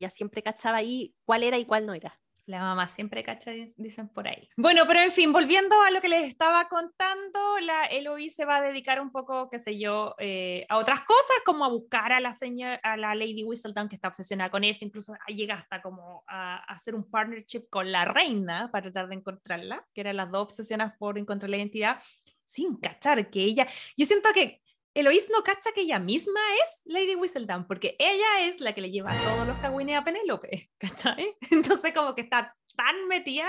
[0.00, 2.20] ya siempre cachaba ahí cuál era y cuál no era.
[2.46, 4.48] La mamá siempre cacha, di- dicen por ahí.
[4.56, 8.56] Bueno, pero en fin, volviendo a lo que les estaba contando, la Eloise se va
[8.56, 12.20] a dedicar un poco, qué sé yo, eh, a otras cosas, como a buscar a
[12.20, 16.22] la señora, a la Lady Whistledown, que está obsesionada con eso, incluso llega hasta como
[16.26, 20.30] a, a hacer un partnership con la reina para tratar de encontrarla, que eran las
[20.30, 22.02] dos obsesionadas por encontrar la identidad,
[22.44, 24.60] sin cachar que ella, yo siento que
[24.94, 28.90] Eloise no cacha que ella misma es Lady Whistledown, porque ella es la que le
[28.90, 31.36] lleva todos los cagüines a Penélope, ¿cachai?
[31.50, 33.48] Entonces como que está tan metida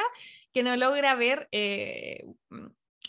[0.53, 2.25] que no logra ver, eh,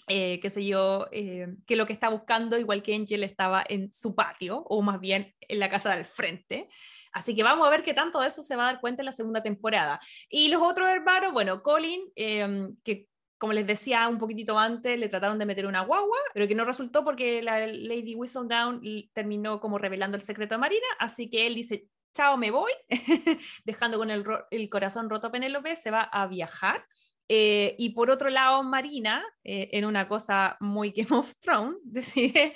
[0.09, 3.93] eh, qué sé yo, eh, que lo que está buscando, igual que Angel, estaba en
[3.93, 6.69] su patio, o más bien en la casa del frente.
[7.13, 9.07] Así que vamos a ver qué tanto de eso se va a dar cuenta en
[9.07, 9.99] la segunda temporada.
[10.29, 15.09] Y los otros hermanos, bueno, Colin, eh, que como les decía un poquitito antes, le
[15.09, 19.79] trataron de meter una guagua, pero que no resultó porque la Lady Whistledown terminó como
[19.79, 22.73] revelando el secreto de Marina, así que él dice, chao, me voy,
[23.65, 26.85] dejando con el, el corazón roto a Penélope, se va a viajar
[27.29, 32.55] Eh, y por otro lado, Marina, eh, en una cosa muy Game of Thrones, decide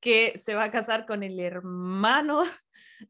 [0.00, 2.44] que se va a casar con el hermano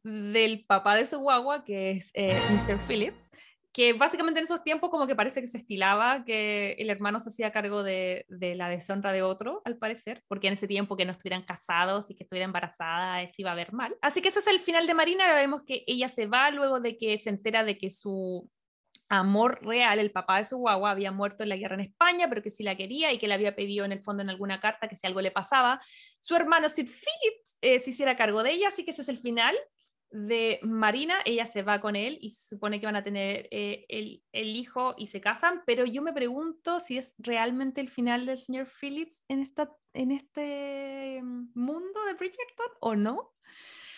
[0.03, 2.79] del papá de su guagua, que es eh, Mr.
[2.87, 3.31] Phillips,
[3.77, 7.29] que básicamente en esos tiempos como que parece que se estilaba que el hermano se
[7.29, 11.11] hacía cargo de, la deshonra de otro, al parecer, porque en ese tiempo que no
[11.11, 13.95] estuvieran casados y que estuviera embarazada, se iba a ver mal.
[14.01, 16.97] Así que ese es el final de Marina, vemos que ella se va luego de
[16.97, 18.51] que se entera de que su
[19.11, 22.43] amor real, el papá de su guagua, había muerto en la guerra en España, pero
[22.43, 24.89] que sí la quería y que le había pedido en el fondo en alguna carta
[24.89, 25.83] que si algo le pasaba,
[26.21, 29.19] su hermano Sid Phillips eh, se hiciera cargo de ella, así que ese es el
[29.19, 29.55] final
[30.17, 33.85] de Marina, ella se va con él y se supone que van a tener eh,
[33.89, 38.25] el, el, hijo y se casan, pero yo me pregunto si es realmente el final
[38.25, 43.36] del señor Phillips en, esta, en este mundo de Bridgerton o no.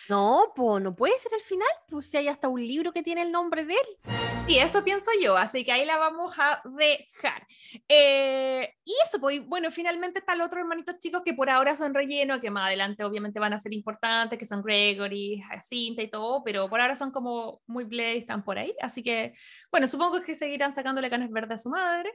[0.09, 3.21] No, pues no puede ser el final, pues si hay hasta un libro que tiene
[3.21, 4.11] el nombre de él.
[4.47, 7.45] Y eso pienso yo, así que ahí la vamos a dejar.
[7.87, 11.93] Eh, y eso, pues bueno, finalmente está el otro hermanito chicos que por ahora son
[11.93, 16.43] relleno, que más adelante obviamente van a ser importantes, que son Gregory, Jacinta y todo,
[16.43, 18.73] pero por ahora son como muy blade, están por ahí.
[18.81, 19.35] Así que,
[19.71, 22.11] bueno, supongo que seguirán sacándole canas verdes a su madre.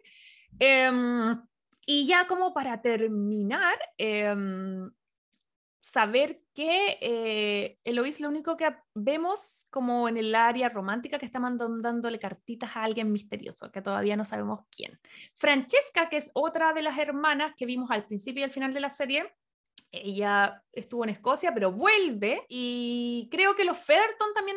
[0.58, 1.40] Em,
[1.86, 4.34] y ya como para terminar, eh,
[5.80, 11.40] saber que eh, Eloís lo único que vemos como en el área romántica que está
[11.40, 14.98] mandándole cartitas a alguien misterioso, que todavía no sabemos quién.
[15.34, 18.80] Francesca, que es otra de las hermanas que vimos al principio y al final de
[18.80, 19.34] la serie,
[20.02, 24.56] ella estuvo en Escocia, pero vuelve y creo que los Ferton también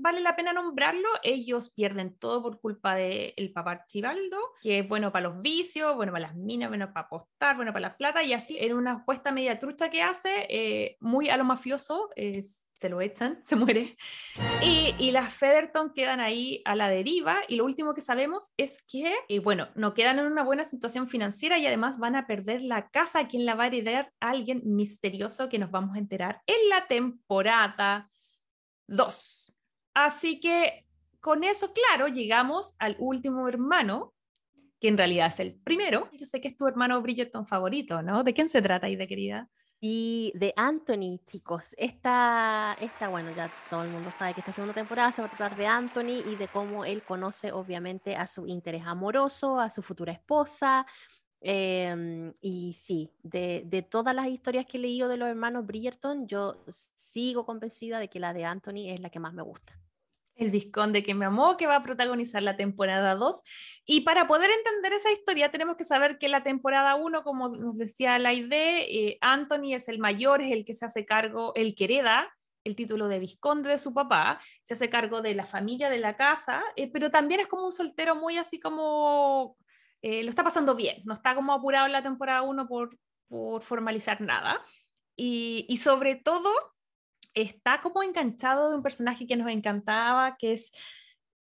[0.00, 1.08] vale la pena nombrarlo.
[1.22, 5.94] Ellos pierden todo por culpa del el papá Archibaldo, que es bueno para los vicios,
[5.96, 8.92] bueno para las minas, bueno para apostar, bueno para las plata y así en una
[8.92, 13.56] apuesta media trucha que hace, eh, muy a lo mafioso, es se lo echan, se
[13.56, 13.96] muere.
[14.62, 18.82] Y, y, las Featherton quedan ahí a la deriva y lo último que sabemos es
[18.82, 22.62] que, y bueno, no quedan en una buena situación financiera y además van a perder
[22.62, 26.40] la casa a quien la va a heredar alguien misterioso que nos vamos a enterar
[26.46, 28.10] en la temporada
[28.86, 29.54] 2.
[29.92, 30.86] Así que
[31.20, 34.14] con eso, claro, llegamos al último hermano,
[34.80, 36.08] que en realidad es el primero.
[36.12, 38.24] Yo sé que es tu hermano Bridgerton favorito, ¿no?
[38.24, 39.50] ¿De quién se trata, de querida?
[39.82, 44.74] Y de Anthony, chicos, esta, esta, bueno, ya todo el mundo sabe que esta segunda
[44.74, 48.46] temporada se va a tratar de Anthony y de cómo él conoce obviamente a su
[48.46, 50.86] interés amoroso, a su futura esposa.
[51.40, 56.26] Em, y sí, de, de, todas las historias que he leído de los hermanos Bridgerton,
[56.26, 59.80] yo sigo convencida de que la de Anthony es la que más me gusta
[60.40, 63.42] el Visconde que me amó, que va a protagonizar la temporada 2.
[63.84, 67.76] Y para poder entender esa historia tenemos que saber que la temporada 1, como nos
[67.76, 71.74] decía la idea, eh, Anthony es el mayor, es el que se hace cargo, el
[71.74, 72.32] que hereda
[72.64, 76.16] el título de Visconde de su papá, se hace cargo de la familia, de la
[76.16, 79.56] casa, eh, pero también es como un soltero muy así como,
[80.02, 82.98] eh, lo está pasando bien, no está como apurado en la temporada 1 por,
[83.28, 84.62] por formalizar nada.
[85.16, 86.50] Y, y sobre todo
[87.34, 90.72] está como enganchado de un personaje que nos encantaba, que es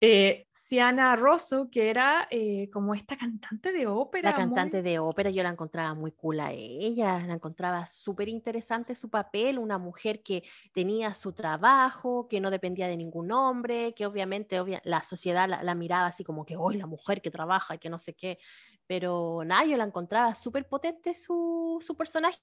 [0.01, 4.31] eh, Siana Rosso, que era eh, como esta cantante de ópera.
[4.31, 8.95] La cantante de ópera, yo la encontraba muy cool a ella, la encontraba súper interesante
[8.95, 14.07] su papel, una mujer que tenía su trabajo, que no dependía de ningún hombre, que
[14.07, 17.91] obviamente la sociedad la, miraba así como que, hoy la mujer que trabaja y que
[17.91, 18.39] no sé qué,
[18.87, 22.39] pero nada, yo la encontraba súper potente su, su personaje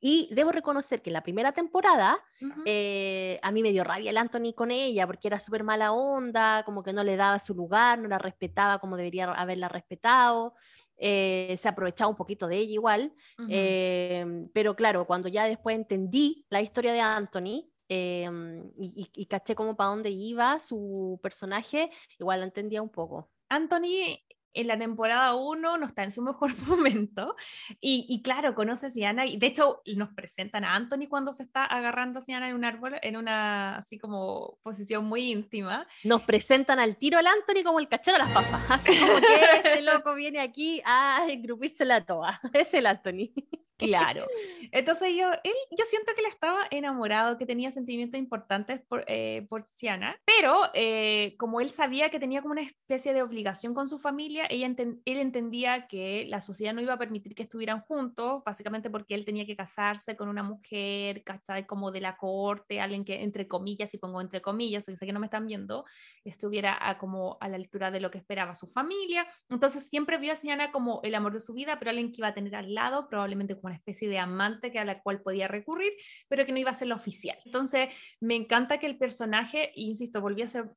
[0.00, 2.18] y debo reconocer que en la primera temporada
[2.64, 6.62] eh, a mí me dio rabia el Anthony con ella porque era súper mala onda,
[6.64, 10.54] como que no le daba su lugar, no la respetaba como debería haberla respetado.
[10.96, 13.12] Eh, se aprovechaba un poquito de ella igual,
[13.48, 19.74] em, pero claro, cuando ya después entendí la historia de Anthony, y, y, caché como
[19.74, 23.30] para dónde iba su personaje, igual lo entendía un poco.
[23.48, 24.18] Anthony
[24.54, 27.36] en la temporada 1 no está en su mejor momento.
[27.80, 29.26] Y, y, claro, conoce a Siana.
[29.26, 32.64] Y de hecho, nos presentan a Anthony cuando se está agarrando a Siana en un
[32.64, 35.86] árbol, en una así como posición muy íntima.
[36.04, 38.64] Nos presentan al tiro al Anthony como el cachero a las papas.
[38.68, 39.26] Así como que
[39.64, 42.40] este loco viene aquí a engrupirse la toa.
[42.52, 43.32] Es el Anthony.
[43.78, 44.26] Claro.
[44.72, 49.46] Entonces yo, él, yo siento que él estaba enamorado, que tenía sentimientos importantes por, eh,
[49.48, 53.88] por Siana, pero eh, como él sabía que tenía como una especie de obligación con
[53.88, 58.42] su familia, ella él entendía que la sociedad no iba a permitir que estuvieran juntos,
[58.44, 61.66] básicamente porque él tenía que casarse con una mujer, ¿cachai?
[61.66, 65.12] Como de la corte, alguien que, entre comillas, y pongo entre comillas, porque sé que
[65.12, 65.84] no me están viendo,
[66.24, 69.26] estuviera a, como a la altura de lo que esperaba su familia.
[69.48, 72.28] Entonces siempre vio a Siana como el amor de su vida, pero alguien que iba
[72.28, 75.92] a tener al lado, probablemente una especie de amante que a la cual podía recurrir,
[76.28, 77.38] pero que no iba a ser la oficial.
[77.44, 77.88] Entonces,
[78.20, 80.70] me encanta que el personaje, insisto, volvió a ser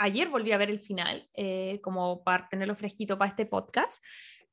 [0.00, 4.02] ayer volví a ver el final, eh, como para tenerlo fresquito para este podcast,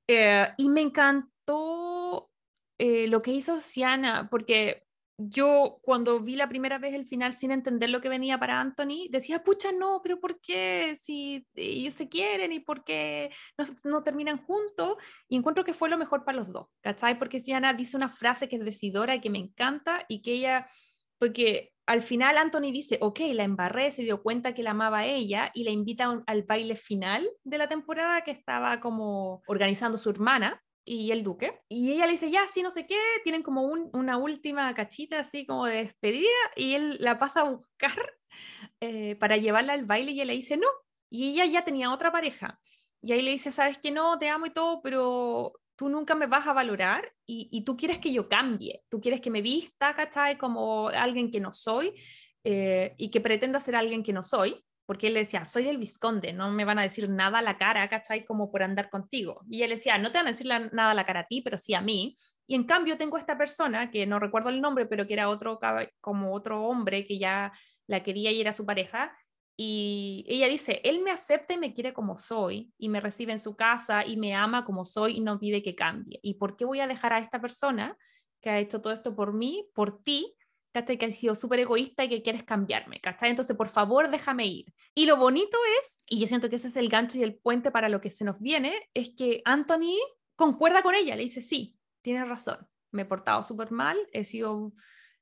[0.07, 2.29] eh, y me encantó
[2.77, 4.84] lo que hizo Siana, porque
[5.17, 9.07] yo cuando vi la primera vez el final sin entender lo que venía para Anthony,
[9.09, 10.97] decía, pucha, no, pero ¿por qué?
[10.99, 13.31] Si ellos se quieren y por qué
[13.85, 14.97] no, terminan juntos.
[15.29, 17.17] Y encuentro que fue lo mejor para los dos, ¿cachai?
[17.17, 20.67] Porque Siana dice una frase que es decidora y que me encanta y que ella,
[21.17, 25.05] porque al final Anthony dice, ok, la embarré, se dio cuenta que la amaba a
[25.05, 30.09] ella y la invita al baile final de la temporada que estaba como organizando su
[30.09, 31.59] hermana y el duque.
[31.67, 35.45] Y ella le dice, ya, sí, no sé qué, tienen como una última cachita así
[35.45, 37.97] como de despedida y él la pasa a buscar
[38.79, 40.67] eh, para llevarla al baile y ella le dice, no.
[41.09, 42.59] Y ella ya tenía otra pareja.
[43.01, 46.27] Y ahí le dice, sabes que no, te amo y todo, pero tú nunca me
[46.27, 50.37] vas a valorar y, tú quieres que yo cambie, tú quieres que me vista, ¿cachai?
[50.37, 51.93] Como alguien que no soy
[52.43, 56.31] eh, y que pretenda ser alguien que no soy porque él decía, soy el visconde,
[56.33, 58.23] no me van a decir nada a la cara, ¿cachai?
[58.23, 59.41] Como por andar contigo.
[59.49, 61.57] Y él decía, no te van a decir nada a la cara a ti, pero
[61.57, 62.15] sí a mí.
[62.47, 65.57] Y en cambio tengo esta persona, que no recuerdo el nombre, pero que era otro,
[65.99, 67.51] como otro hombre que ya
[67.87, 69.17] la quería y era su pareja.
[69.57, 73.39] Y ella dice, él me acepta y me quiere como soy, y me recibe en
[73.39, 76.19] su casa y me ama como soy y no pide que cambie.
[76.21, 77.97] ¿Y por qué voy a dejar a esta persona
[78.41, 80.35] que ha hecho todo esto por mí, por ti,
[80.75, 80.97] ¿cachai?
[80.97, 83.29] Que has sido súper egoísta y que quieres cambiarme, ¿cachai?
[83.29, 84.73] Entonces, por favor, déjame ir.
[84.93, 87.71] Y lo bonito es, y yo siento que ese es el gancho y el puente
[87.71, 89.97] para lo que se nos viene, es que Anthony
[90.35, 92.57] concuerda con ella, le dice, sí, tienes razón,
[92.91, 94.73] me he portado súper mal, he sido,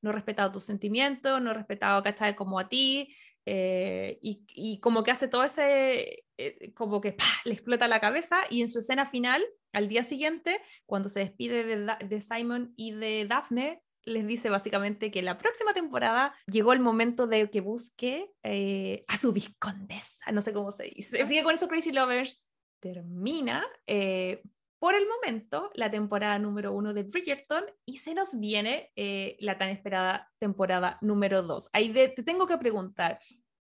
[0.02, 2.34] no he respetado tus sentimientos, no he respetado, ¿cachai?
[2.34, 3.14] Como a ti,
[3.46, 8.60] eh, y, como que hace todo ese, eh, como que le explota la cabeza y
[8.60, 13.26] en su escena final, al día siguiente, cuando se despide de, de Simon y de
[13.28, 19.04] Daphne, les dice básicamente que la próxima temporada llegó el momento de que busque eh,
[19.08, 21.22] a su viscondesa, no sé cómo se dice.
[21.22, 22.46] Así que con eso Crazy Lovers
[22.80, 24.42] termina eh,
[24.78, 29.56] por el momento la temporada número uno de Bridgerton y se nos viene eh, la
[29.56, 31.70] tan esperada temporada número dos.
[31.72, 33.18] Ahí te tengo que preguntar,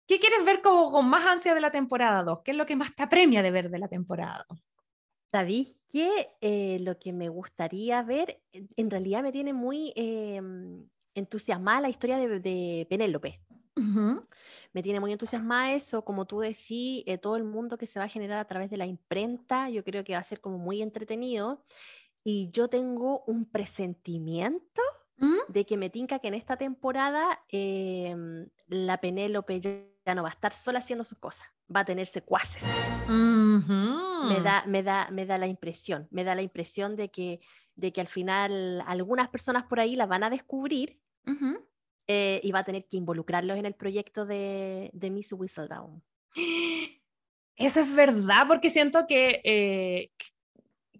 [0.08, 2.40] ¿qué quieres ver como con más ansia de la temporada 2?
[2.42, 4.58] ¿Qué es lo que más te apremia de ver de la temporada 2?
[5.32, 11.80] David, que eh, lo que me gustaría ver, en realidad me tiene muy em, entusiasmada
[11.80, 13.40] la historia de, Penélope.
[14.72, 18.06] Me tiene muy entusiasmada eso, como tú decís, eh, todo el mundo que se va
[18.06, 20.82] a generar a través de la imprenta, yo creo que va a ser como muy
[20.82, 21.62] entretenido.
[22.24, 24.82] Y yo tengo un presentimiento
[25.18, 25.36] ¿Mm?
[25.48, 29.70] de que me tinca que en esta temporada em, la Penélope ya
[30.14, 32.64] no va a estar sola haciendo sus cosas, va a tener secuaces.
[33.08, 37.40] me, da, me, da, me da la impresión, me da la impresión de que,
[37.74, 41.00] de que al final algunas personas por ahí la van a descubrir
[42.06, 46.02] eh, y va a tener que involucrarlos en el proyecto de, de Miss Whistledown.
[47.56, 50.10] Eso es verdad, porque siento que, eh,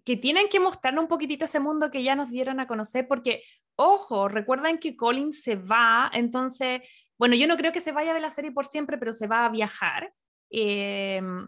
[0.03, 3.43] que tienen que mostrarnos un poquitito ese mundo que ya nos dieron a conocer, porque,
[3.75, 6.81] ojo, recuerden que Colin se va, entonces
[7.17, 9.45] bueno, yo no creo que se vaya de la serie por siempre, pero se va
[9.45, 10.13] a viajar.
[10.49, 11.47] Em,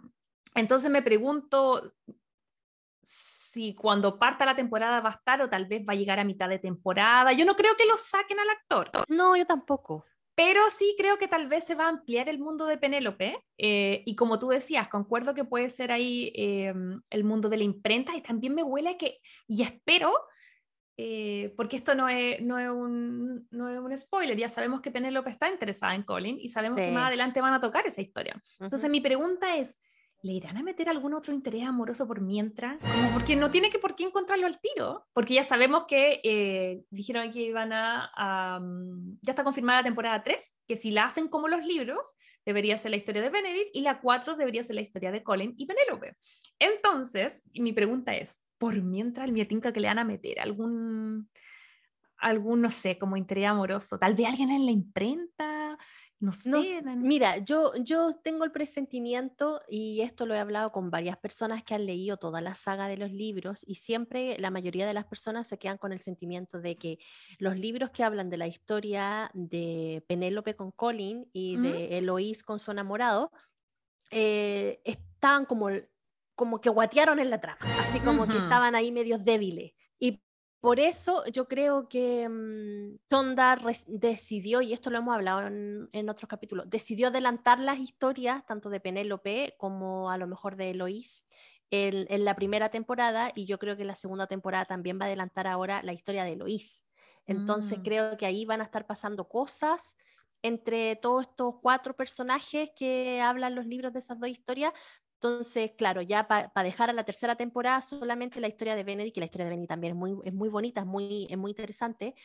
[0.56, 1.94] entonces me pregunto
[3.04, 6.24] si cuando parta la temporada va a estar o tal vez va a llegar a
[6.24, 7.34] mitad de temporada.
[7.34, 8.92] Yo no creo que lo saquen al actor.
[9.08, 10.06] No, yo tampoco.
[10.36, 13.44] Pero sí creo que tal vez se va a ampliar el mundo de Penélope.
[13.58, 17.64] Eh, y como tú decías, concuerdo que puede ser ahí em, el mundo de la
[17.64, 18.16] imprenta.
[18.16, 20.14] Y también me huele que, y espero
[21.02, 24.92] eh, porque esto no es, no, es un, no es un spoiler, ya sabemos que
[24.92, 28.44] Penélope está interesada en Colin y sabemos que más adelante van a tocar esa historia.
[28.60, 29.80] Entonces mi pregunta es,
[30.24, 32.84] ¿le irán a meter algún otro interés amoroso por mientras?
[32.84, 36.82] Como porque no tiene que por qué encontrarlo al tiro, porque ya sabemos que eh,
[36.90, 38.60] dijeron que iban a,
[39.22, 42.92] ya está confirmada la temporada 3, que si la hacen como los libros, debería ser
[42.92, 46.18] la historia de Benedict y la 4 debería ser la historia de Colin y Penélope.
[46.60, 51.30] Entonces, mi pregunta es, por mientras el mietinca que le van a meter algún,
[52.18, 55.78] algún, no sé, como interés amoroso, tal vez alguien en la imprenta,
[56.20, 56.52] no sé.
[56.98, 61.74] mira, yo, yo tengo el presentimiento, y esto lo he hablado con varias personas que
[61.74, 65.48] han leído toda la saga de los libros, y siempre la mayoría de las personas
[65.48, 67.00] se quedan con el sentimiento de que
[67.38, 72.60] los libros que hablan de la historia de Penélope con Colin y de Eloís con
[72.60, 73.32] su enamorado,
[74.12, 75.70] eh, estaban como
[76.40, 79.74] como que guatearon en la trama, así como que estaban ahí medios débiles.
[80.00, 80.24] Y
[80.62, 83.36] por eso yo creo que um,
[83.88, 88.80] decidió, y esto lo hemos hablado en, otros capítulos, decidió adelantar las historias tanto de
[88.80, 91.28] Penélope como a lo mejor de Eloís
[91.72, 95.08] en, en, la primera temporada y yo creo que la segunda temporada también va a
[95.08, 96.86] adelantar ahora la historia de Eloís.
[97.26, 97.84] Entonces mm.
[97.84, 99.98] creo que ahí van a estar pasando cosas
[100.42, 104.72] entre todos estos cuatro personajes que hablan los libros de esas dos historias.
[105.22, 109.20] Entonces, claro, ya para dejar a la tercera temporada solamente la historia de Benedict, que
[109.20, 112.16] la historia de Benedict también es muy, es muy bonita, es muy, es muy interesante,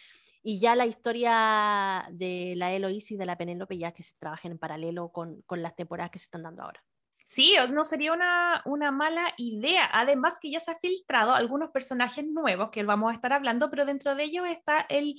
[0.44, 4.52] y ya la historia de la Eloise y de la Penélope ya que se trabajen
[4.52, 6.84] en paralelo con, con las temporadas que se están dando ahora.
[7.26, 9.88] Sí, no sería una, una, mala idea.
[9.90, 13.86] Además que ya se ha filtrado algunos personajes nuevos que vamos a estar hablando, pero
[13.86, 15.16] dentro de ellos está el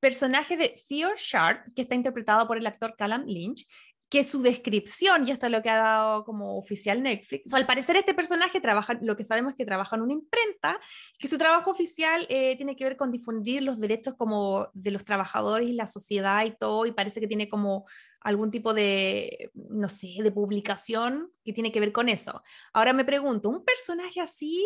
[0.00, 3.66] personaje de Theo Sharp, que está interpretado por el actor Callum Lynch,
[4.08, 7.96] que su descripción, y esto es lo que ha dado como oficial Netflix, al parecer
[7.96, 10.80] este personaje trabaja, lo que sabemos es que trabaja en una imprenta,
[11.18, 15.04] que su trabajo oficial eh, tiene que ver con difundir los derechos como de los
[15.04, 17.86] trabajadores y la sociedad y todo, y parece que tiene como
[18.20, 22.42] algún tipo de, no sé, de publicación que tiene que ver con eso.
[22.72, 24.64] Ahora me pregunto, ¿un personaje así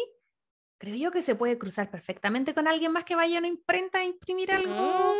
[0.78, 3.98] creo yo que se puede cruzar perfectamente con alguien más que vaya a una imprenta
[3.98, 5.14] a imprimir algo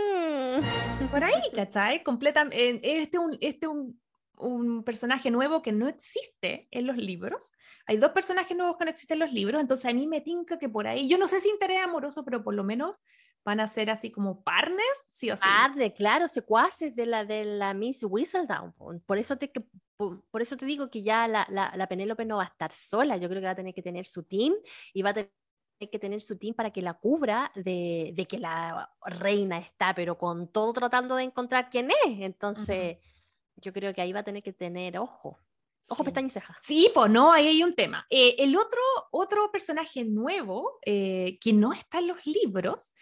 [0.61, 1.07] mm.
[1.11, 2.03] por ahí, ¿cachai?
[2.05, 4.01] Completamente, este un, este un,
[4.39, 7.53] un personaje nuevo que no existe en los libros.
[7.87, 10.59] Hay dos personajes nuevos que no existen en los libros, entonces a mí me tinca
[10.59, 13.01] que por ahí, yo no sé si interés amoroso, pero por lo menos
[13.45, 15.45] van a ser así como partners, sí o sí.
[15.77, 18.75] de claro, secuaces de la, de la Miss Whistledown.
[19.07, 19.51] Por eso te,
[19.97, 23.17] por, eso te digo que ya la, la, la Penélope no va a estar sola,
[23.17, 24.55] yo creo que va a tener que tener su team
[24.93, 25.31] y va a tener
[25.87, 30.19] que tener su team para que la cubra de, de, que la reina está, pero
[30.19, 32.21] con todo tratando de encontrar quién es.
[32.21, 32.99] Entonces,
[33.61, 35.39] yo creo que ahí va a tener que tener ojo.
[35.91, 36.59] Ojo, pestaña y ceja.
[36.63, 38.07] Sí, pues no, ahí hay un tema.
[38.11, 38.81] Eh, el otro,
[39.11, 42.93] otro personaje nuevo eh, que no está en los libros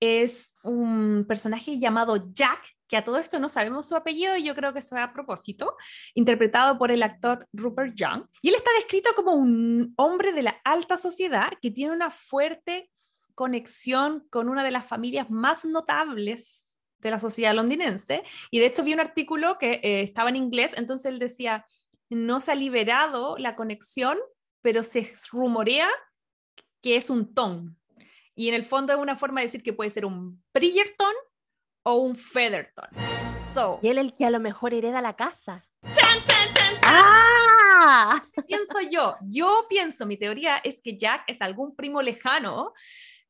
[0.00, 4.54] es un personaje llamado Jack, que a todo esto no sabemos su apellido y yo
[4.54, 5.76] creo que eso es a propósito,
[6.14, 8.24] interpretado por el actor Rupert Young.
[8.40, 12.90] Y él está descrito como un hombre de la alta sociedad que tiene una fuerte
[13.34, 16.69] conexión con una de las familias más notables
[17.00, 18.22] de la sociedad londinense.
[18.50, 21.66] Y de hecho vi un artículo que eh, estaba en inglés, entonces él decía,
[22.08, 24.18] no se ha liberado la conexión,
[24.62, 25.88] pero se rumorea
[26.82, 27.76] que es un ton.
[28.34, 31.14] Y en el fondo es una forma de decir que puede ser un Bridgerton
[31.82, 32.88] o un Featherton.
[33.54, 35.64] So, y él el que a lo mejor hereda la casa.
[36.82, 38.22] ¡Ah!
[38.46, 42.72] Pienso yo, yo pienso, mi teoría es que Jack es algún primo lejano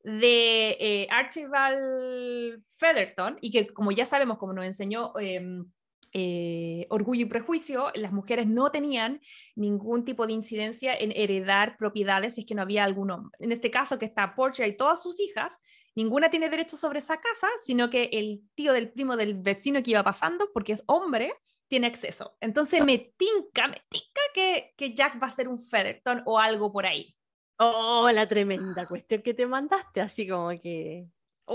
[0.03, 5.65] de eh, Archibald Featherton y que como ya sabemos, como nos enseñó em,
[6.13, 9.21] eh, Orgullo y Prejuicio, las mujeres no tenían
[9.55, 13.31] ningún tipo de incidencia en heredar propiedades si es que no había algún hombre.
[13.39, 15.59] En este caso que está Portia y todas sus hijas,
[15.95, 19.91] ninguna tiene derecho sobre esa casa, sino que el tío del primo del vecino que
[19.91, 21.33] iba pasando, porque es hombre,
[21.67, 22.35] tiene acceso.
[22.41, 26.73] Entonces me tinca, me tinca que, que Jack va a ser un Featherton o algo
[26.73, 27.15] por ahí.
[27.63, 31.05] Oh, la tremenda cuestión que te mandaste, así como que...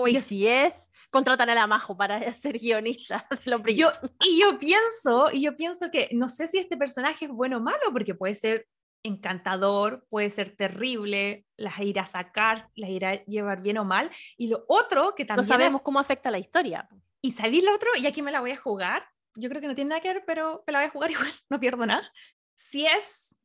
[0.07, 0.73] Y si es,
[1.11, 3.91] contratan a la Majo para ser guionista los yo,
[4.25, 7.61] Y yo pienso, y yo pienso que no sé si este personaje es bueno o
[7.61, 8.69] malo, porque puede ser
[9.03, 14.11] encantador, puede ser terrible, las irá a sacar, las irá a llevar bien o mal.
[14.37, 15.49] Y lo otro que también.
[15.49, 16.89] No sabemos cómo afecta la historia.
[17.21, 19.05] Y sabéis lo otro, y aquí me la voy a jugar.
[19.35, 21.33] Yo creo que no tiene nada que ver, pero me la voy a jugar igual,
[21.49, 22.09] no pierdo nada.
[22.55, 23.36] Si es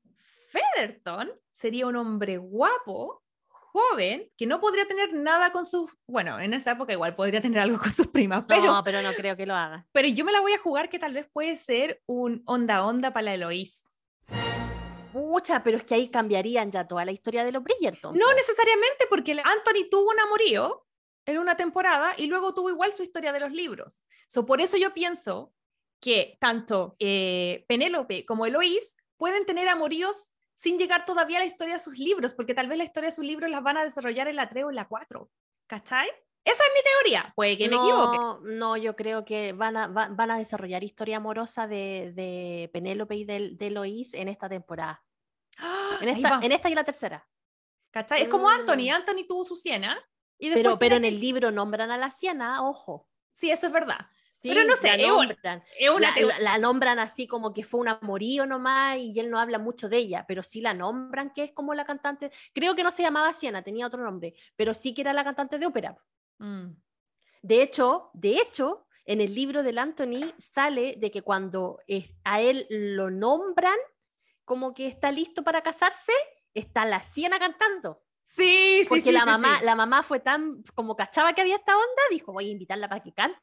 [0.52, 6.54] Featherton, sería un hombre guapo, joven que no podría tener nada con sus, bueno, en
[6.54, 9.46] esa época igual podría tener algo con sus primas, pero no, pero no creo que
[9.46, 9.88] lo haga.
[9.92, 13.14] Pero yo me la voy a jugar que tal vez puede ser un onda onda
[13.14, 13.86] para la Eloís.
[15.14, 18.18] Mucha, pero es que ahí cambiarían ya toda la historia de los Bridgerton.
[18.18, 20.86] No necesariamente, porque Anthony tuvo un amorío
[21.26, 24.04] en una temporada y luego tuvo igual su historia de los libros.
[24.28, 25.54] So, por eso yo pienso
[26.00, 30.30] que tanto eh, Penélope como Eloís pueden tener amoríos
[30.62, 33.16] sin llegar todavía a la historia de sus libros, porque tal vez la historia de
[33.16, 35.28] sus libros las van a desarrollar en la 3 o en la 4.
[35.66, 36.08] ¿Cachai?
[36.46, 38.20] Esa es mi teoría, puede que me equivoque.
[38.44, 43.26] No, yo creo que van a, van, a desarrollar historia amorosa de, de Penélope y
[43.26, 45.04] de, de Lois en esta temporada.
[45.58, 45.98] ¡Ah!
[46.00, 47.28] En, esta, en esta y la tercera.
[47.90, 48.22] ¿Cachai?
[48.22, 48.94] Es como Anthony, mm.
[48.94, 50.00] Anthony tuvo su siena.
[50.38, 53.08] Y pero, pero en el libro nombran a la siena, ojo.
[53.32, 54.08] Sí, eso es verdad
[54.42, 55.64] pero no sé, la nombran,
[56.40, 59.98] la, nombran así como que fue un amorío nomás y él no habla mucho de
[59.98, 63.34] ella, pero sí la nombran que es como la cantante, creo que no se llamaba
[63.34, 65.98] Siena, tenía otro nombre, pero sí que era la cantante de ópera.
[66.40, 66.72] Mm.
[67.44, 71.80] De hecho, de hecho, en el libro del Anthony sale de que cuando
[72.24, 73.78] a él lo nombran
[74.44, 76.14] como que está listo para casarse,
[76.54, 78.04] está la Siena cantando.
[78.24, 81.76] Sí, sí, Porque sí, la mamá, la mamá fue tan como cachaba que había esta
[81.76, 83.38] onda, dijo, voy a invitarla para que cante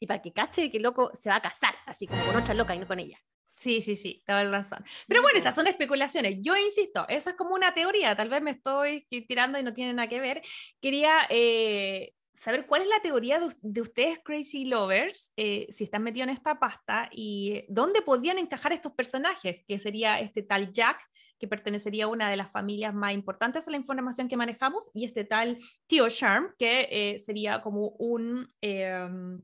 [0.00, 2.74] y para que cache que loco se va a casar, así como con otra loca
[2.74, 3.18] y no con ella.
[3.56, 4.84] Sí, sí, sí, toda la razón.
[5.08, 6.36] Pero bueno, estas son especulaciones.
[6.40, 9.94] Yo insisto, esa es como una teoría, tal vez me estoy tirando y no tiene
[9.94, 10.42] nada que ver.
[10.80, 16.28] Quería eh, saber cuál es la teoría de, ustedes, Crazy Lovers, eh, si están metidos
[16.28, 20.98] en esta pasta y dónde podrían encajar estos personajes, que sería este tal Jack,
[21.38, 25.04] que pertenecería a una de las familias más importantes a la información que manejamos, y
[25.04, 29.42] este tal Tío Charm, que eh, sería como un, em,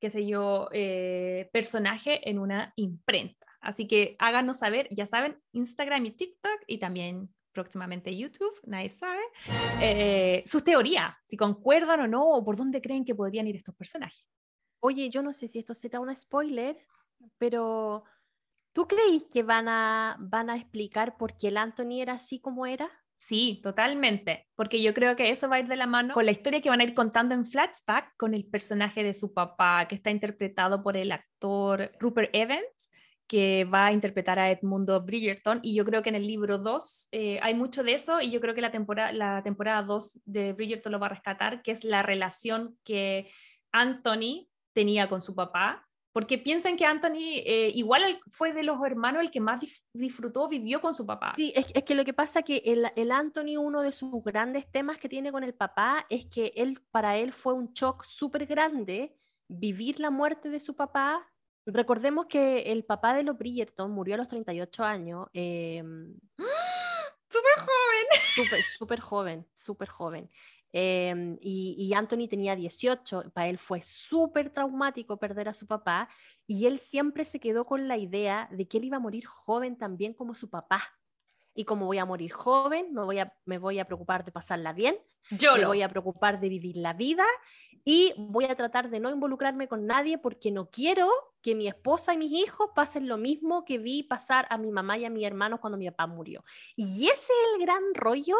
[0.00, 3.46] qué sé yo, eh, personaje en una imprenta.
[3.60, 9.22] Así que háganos saber, ya saben, Instagram y TikTok y también próximamente YouTube, nadie sabe,
[9.80, 13.74] eh, sus teorías, si concuerdan o no, o por dónde creen que podrían ir estos
[13.74, 14.24] personajes.
[14.80, 16.78] Oye, yo no sé si esto será un spoiler,
[17.36, 18.04] pero
[18.78, 22.64] ¿tú crees que van a, van a explicar por qué el Anthony era así como
[22.64, 22.88] era?
[23.16, 26.30] Sí, totalmente, porque yo creo que eso va a ir de la mano con la
[26.30, 29.96] historia que van a ir contando en flashback con el personaje de su papá, que
[29.96, 32.92] está interpretado por el actor Rupert Evans,
[33.26, 37.08] que va a interpretar a Edmundo Bridgerton y yo creo que en el libro 2
[37.10, 40.52] eh, hay mucho de eso y yo creo que la temporada, la temporada 2 de
[40.52, 43.28] Bridgerton lo va a rescatar, que es la relación que
[43.72, 45.87] Anthony tenía con su papá,
[46.18, 49.62] porque piensan que Anthony eh, igual fue de los hermanos el que más
[49.92, 51.34] disfrutó, vivió con su papá.
[51.36, 54.98] Sí, es, que lo que pasa que el, el, Anthony, uno de sus grandes temas
[54.98, 59.14] que tiene con el papá es que él, para él fue un shock súper grande
[59.46, 61.24] vivir la muerte de su papá
[61.70, 65.28] Recordemos que el papá de los Bridgerton murió a los 38 años.
[65.34, 65.82] Eh,
[67.30, 68.06] ¡Súper joven!
[68.34, 70.30] Súper, súper joven, súper joven.
[70.72, 76.10] Em, y, y, Anthony tenía 18, para él fue súper traumático perder a su papá
[76.46, 79.78] y él siempre se quedó con la idea de que él iba a morir joven
[79.78, 80.82] también como su papá
[81.58, 84.72] y como voy a morir joven, me voy a, me voy a preocupar de pasarla
[84.72, 84.96] bien,
[85.30, 87.24] Yo me voy a preocupar de vivir la vida
[87.84, 91.10] y voy a tratar de no involucrarme con nadie porque no quiero
[91.42, 94.98] que mi esposa y mis hijos pasen lo mismo que vi pasar a mi mamá
[94.98, 96.44] y a mi hermano cuando mi papá murió.
[96.76, 98.36] Y ese es el gran rollo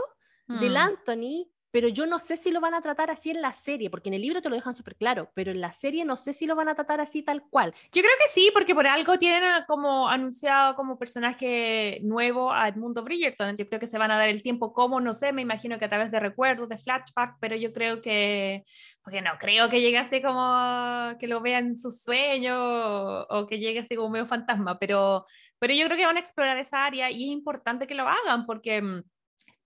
[0.46, 0.76] del mm.
[0.76, 4.08] Anthony pero yo no sé si lo van a tratar así en la serie, porque
[4.08, 6.46] en el libro te lo dejan súper claro, pero en la serie no sé si
[6.46, 7.74] lo van a tratar así tal cual.
[7.92, 13.02] Yo creo que sí, porque por algo tienen como anunciado como personaje nuevo a Edmundo
[13.02, 13.56] Bridgerton.
[13.56, 15.84] Yo creo que se van a dar el tiempo como, no sé, me imagino que
[15.84, 18.64] a través de recuerdos, de flashback, pero yo creo que,
[19.02, 23.58] porque no creo que llegue así como que lo vean en sus sueños o, que
[23.58, 25.26] llegue así como medio fantasma, pero,
[25.58, 28.46] pero yo creo que van a explorar esa área y es importante que lo hagan
[28.46, 29.02] porque mm,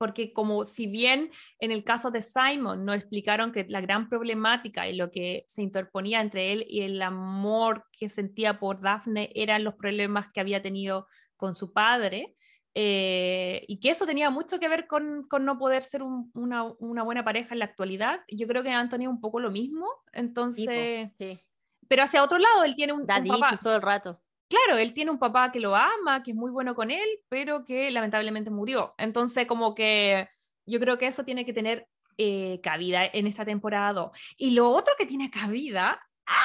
[0.02, 1.30] porque como si bien
[1.60, 5.62] en el caso de Simon no explicaron que la gran problemática y lo que se
[5.62, 10.60] interponía entre él y el amor que sentía por Daphne eran los problemas que había
[10.60, 12.34] tenido con su padre,
[12.74, 17.04] eh, y que eso tenía mucho que ver con, con no poder ser una, una,
[17.04, 18.22] buena pareja en la actualidad.
[18.26, 21.12] Yo creo que Antonio un poco lo mismo, entonces...
[21.86, 23.60] Pero hacia otro lado, él tiene un, un papá.
[23.62, 24.20] todo el rato
[24.52, 27.64] claro, él tiene un papá que lo ama, que es muy bueno con él, pero
[27.64, 28.94] que lamentablemente murió.
[28.98, 30.28] Entonces, como que
[30.66, 31.86] yo creo que eso tiene que tener
[32.18, 34.10] eh, cabida en esta temporada 2.
[34.36, 36.36] Y lo otro que tiene cabida, ¡ay!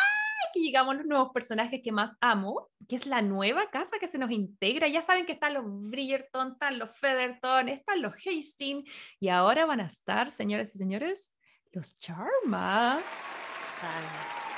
[0.54, 4.08] que llegamos a los nuevos personajes que más amo, que es la nueva casa que
[4.08, 4.88] se nos integra.
[4.88, 8.90] Ya saben que están los Bridgerton, están los Featherton, están los Hastings,
[9.20, 11.36] y ahora van a estar, señoras y señores,
[11.74, 13.02] los Charma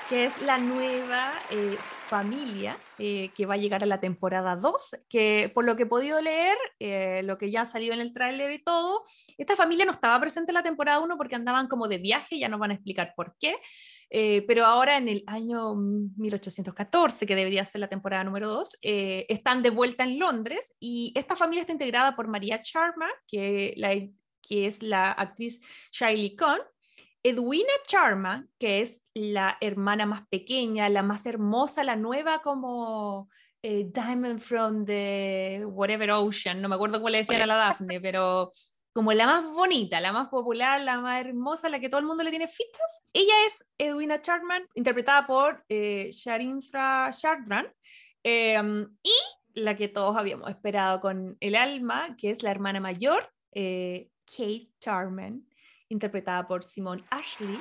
[0.09, 1.77] que es la nueva eh,
[2.09, 5.85] familia eh, que va a llegar a la temporada 2, que por lo que he
[5.85, 9.03] podido leer, eh, lo que ya ha salido en el tráiler y todo,
[9.37, 12.49] esta familia no estaba presente en la temporada 1 porque andaban como de viaje, ya
[12.49, 13.57] nos van a explicar por qué,
[14.47, 19.69] pero ahora en el año 1814, que debería ser la temporada número 2, están de
[19.69, 23.75] vuelta en Londres y esta familia está integrada por María Charma, que,
[24.41, 26.59] que es la actriz Shiley Cohn,
[27.23, 33.29] Edwina Charma, que es la hermana más pequeña, la más hermosa, la nueva como
[33.61, 37.99] eh, Diamond from the whatever ocean, no me acuerdo cuál le decían a la Daphne,
[38.01, 38.51] pero
[38.93, 42.23] como la más bonita, la más popular, la más hermosa, la que todo el mundo
[42.23, 43.03] le tiene fichas.
[43.13, 47.67] Ella es Edwina Charman, interpretada por eh, Sharinfra Shardran,
[48.23, 53.29] em, y la que todos habíamos esperado con el alma, que es la hermana mayor,
[53.51, 55.48] eh, Kate Charman,
[55.89, 57.59] interpretada por Simone Ashley.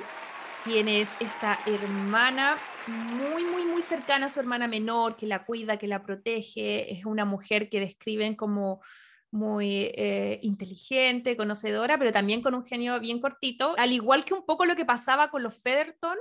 [0.63, 2.57] Tienes esta hermana
[2.87, 6.91] muy, muy, muy cercana a su hermana menor, que la cuida, que la protege.
[6.93, 8.81] Es una mujer que describen como
[9.31, 13.75] muy eh, inteligente, conocedora, pero también con un genio bien cortito.
[13.77, 16.17] Al igual que un poco lo que pasaba con los Featherton,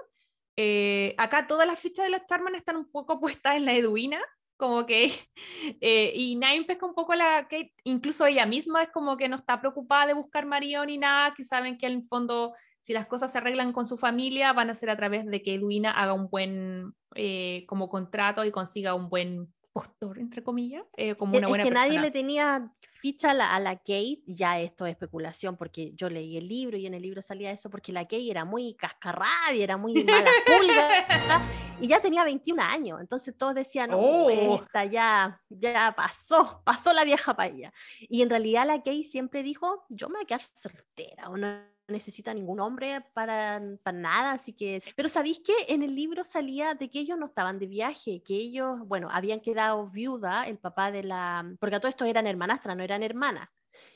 [0.57, 4.21] eh, acá todas las fichas de los Charman están un poco puestas en la Edwina,
[4.59, 5.13] como que,
[5.81, 9.37] eh, y Naim pesca un poco la Kate, incluso ella misma es como que no
[9.37, 13.07] está preocupada de buscar marido ni nada, que saben que en el fondo, si las
[13.07, 16.13] cosas se arreglan con su familia, van a ser a través de que Edwina haga
[16.13, 21.47] un buen eh, como contrato y consiga un buen postor, entre comillas, eh, como una
[21.47, 22.69] buena es que nadie le tenía
[23.01, 26.77] ficha a la, a la, Kate, ya esto es especulación porque yo leí el libro
[26.77, 30.29] y en el libro salía eso porque la Kate era muy cascarrabia, era muy mala
[30.47, 31.47] pulga
[31.81, 34.29] y ya tenía 21 años, entonces todos decían, oh,
[34.61, 37.73] esta ya, ya pasó, pasó la vieja paella.
[38.01, 41.78] Y en realidad la Kate siempre dijo, yo me voy a quedar soltera, o no
[41.89, 44.83] necesita ningún hombre para, para nada, así que...
[44.95, 48.35] Pero ¿sabéis que en el libro salía de que ellos no estaban de viaje, que
[48.35, 51.51] ellos, bueno, habían quedado viuda, el papá de la...
[51.59, 53.49] Porque a todo esto eran hermanastras, no eran hermanas.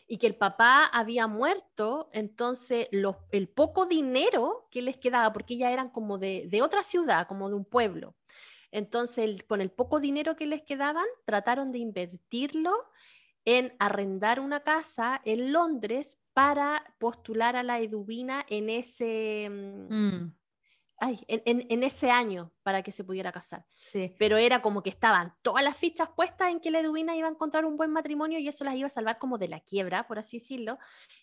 [0.08, 5.56] Y que el papá había muerto, entonces los, el poco dinero que les quedaba, porque
[5.56, 8.14] ya eran como de, de otra ciudad, como de un pueblo.
[8.70, 12.72] Entonces, con el poco dinero que les quedaban, trataron de invertirlo
[13.44, 20.34] en arrendar una casa en Londres para postular a la Edubina en ese, mm, mm.
[20.98, 23.64] ay, en, en, ese año para que se pudiera casar.
[23.92, 24.14] Sí.
[24.18, 27.30] Pero era como que estaban todas las fichas puestas en que la Edwina iba a
[27.30, 30.18] encontrar un buen matrimonio y eso las iba a salvar como de la quiebra, por
[30.18, 30.78] así decirlo.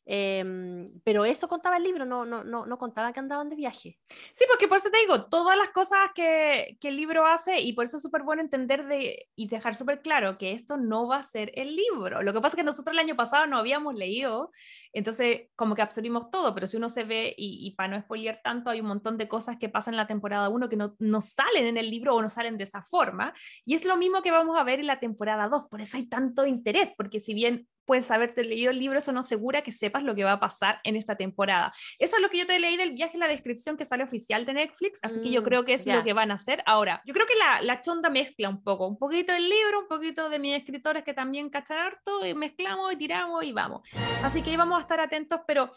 [0.06, 4.00] Em, pero eso contaba el libro, no, no, no, no contaba que andaban de viaje.
[4.34, 7.74] Sí, porque por eso te digo, todas las cosas que, que el libro hace y
[7.74, 11.18] por eso es súper bueno entender de, y dejar súper claro que esto no va
[11.18, 12.22] a ser el libro.
[12.22, 14.52] Lo que pasa es que nosotros el año pasado no habíamos leído,
[14.94, 18.42] entonces como que absorbimos todo, pero si uno se ve y, y para no spoiler
[18.44, 21.22] tanto, hay un montón de cosas que pasan en la temporada 1 que no, no,
[21.34, 23.34] salen en el libro o no salen de esa forma.
[23.66, 25.64] Y es lo mismo que vamos a ver en la temporada 2.
[25.70, 29.22] Por eso hay tanto interés, porque si bien puedes haberte leído el libro, eso no
[29.22, 31.74] asegura que sepas lo que va a pasar en esta temporada.
[31.98, 34.46] Eso es lo que yo te leí del viaje en la descripción que sale oficial
[34.46, 36.62] de Netflix, así que yo mm, creo que es lo que van a hacer.
[36.68, 39.88] Ahora, yo creo que la, la, chonda mezcla un poco, un poquito del libro, un
[39.88, 43.82] poquito de mis escritores que también cachan harto, y mezclamos y tiramos y vamos.
[44.22, 45.72] Así que ahí vamos a estar atentos, pero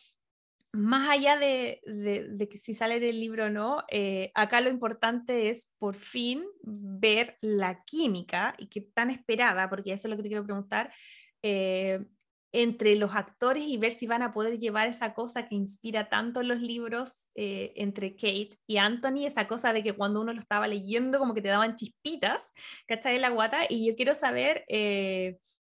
[0.72, 1.80] más allá de,
[2.50, 7.36] que si sale del libro o no, eh, acá lo importante es por fin ver
[7.42, 10.92] la química y que tan esperada, porque eso es lo que te quiero preguntar,
[11.42, 12.04] eh,
[12.54, 16.42] entre los actores y ver si van a poder llevar esa cosa que inspira tanto
[16.42, 20.68] los libros eh, entre Kate y Anthony, esa cosa de que cuando uno lo estaba
[20.68, 22.52] leyendo como que te daban chispitas,
[22.86, 23.18] ¿cachai?
[23.18, 24.64] La guata, y yo quiero saber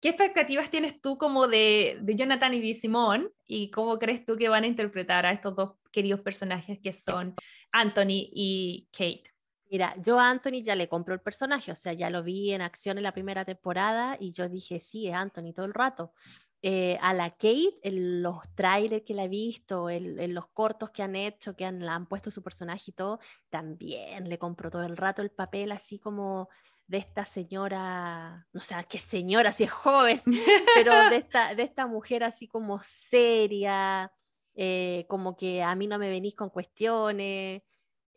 [0.02, 4.36] ¿Qué expectativas tienes tú como de, de, Jonathan y de Simón y cómo crees tú
[4.36, 7.34] que van a interpretar a estos dos queridos personajes que son
[7.72, 9.36] Anthony y Kate?
[9.72, 12.62] Mira, yo a Anthony ya le compro el personaje, o sea, ya lo vi en
[12.62, 16.14] acción en la primera temporada y yo dije, sí, es Anthony todo el rato.
[16.62, 21.04] Eh, a la Kate, en los trailers que la he visto, en, los cortos que
[21.04, 23.20] han hecho, que han, han puesto su personaje y todo,
[23.50, 26.50] también le compro todo el rato el papel así como
[26.88, 30.21] de esta señora, no sé, qué señora, si es joven,
[30.75, 34.11] pero de esta, de esta mujer así como seria,
[34.55, 37.63] eh, como que a mí no me venís con cuestiones.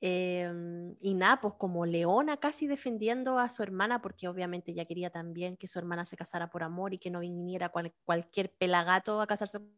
[0.01, 5.11] Em, y nada, pues como leona casi defendiendo a su hermana, porque obviamente ella quería
[5.11, 7.73] también que su hermana se casara por amor y que no viniera
[8.05, 9.73] cualquier pelagato a casarse con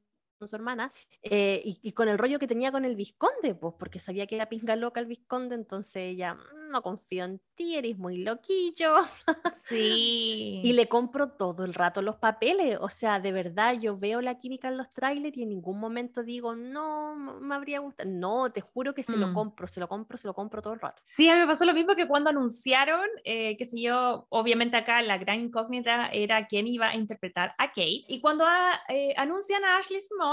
[0.47, 0.91] su hermana,
[1.22, 4.49] eh, y, con el rollo que tenía con el Visconde, pues porque sabía que era
[4.49, 8.95] pinga loca el Visconde, entonces ella, mm, no confío en ti, eres muy loquillo.
[9.70, 10.62] Sí.
[10.64, 14.41] y le compro todo el rato los papeles, o sea, de verdad, yo veo la
[14.41, 18.11] química en los trailers y en ningún momento digo, no, me habría gustado.
[18.11, 19.34] No, te juro que se lo mm.
[19.34, 21.01] compro, se lo compro, se lo compro todo el rato.
[21.07, 24.76] Sí, a mí me pasó lo mismo que cuando anunciaron, eh, que sé yo, obviamente
[24.76, 28.45] acá la gran incógnita era quién iba a interpretar a Kate, y cuando
[28.88, 30.30] eh, anuncian a Ashley Small,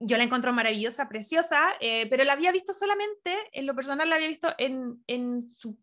[0.00, 4.16] yo la encuentro maravillosa, preciosa, eh, pero la había visto solamente, en lo personal la
[4.16, 5.78] había visto en, en, su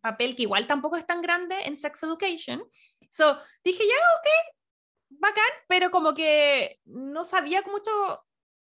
[0.00, 2.62] papel, que igual tampoco es tan grande, en Sex Education.
[3.10, 7.90] So, dije, ya, ok, bacán, pero como que no sabía mucho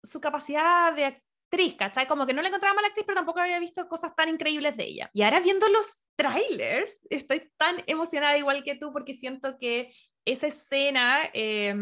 [0.02, 2.08] su capacidad de actriz, ¿cachai?
[2.08, 4.84] Como que no le encontraba mala actriz, pero tampoco había visto cosas tan increíbles de
[4.84, 5.10] ella.
[5.12, 5.86] Y ahora viendo los
[6.16, 9.92] trailers, estoy tan emocionada igual que tú porque siento que
[10.24, 11.28] esa escena...
[11.34, 11.74] Eh,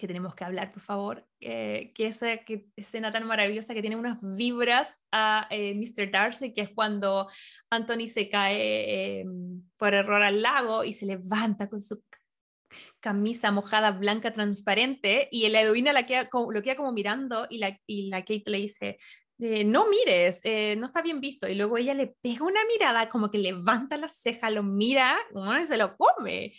[0.00, 4.16] que tenemos que hablar, por favor, que esa que escena tan maravillosa que tiene unas
[4.22, 6.10] vibras a eh, Mr.
[6.10, 7.28] Darcy, que es cuando
[7.68, 12.02] Anthony se cae em, por error al lago y se levanta con su
[12.98, 17.78] camisa mojada blanca transparente y la Edwina la queda, lo queda como mirando y la,
[17.86, 18.98] y la Kate le dice,
[19.38, 21.46] eh, no mires, eh, no está bien visto.
[21.46, 25.18] Y luego ella le pega una mirada, como que levanta la ceja, lo mira,
[25.62, 26.54] y se lo come.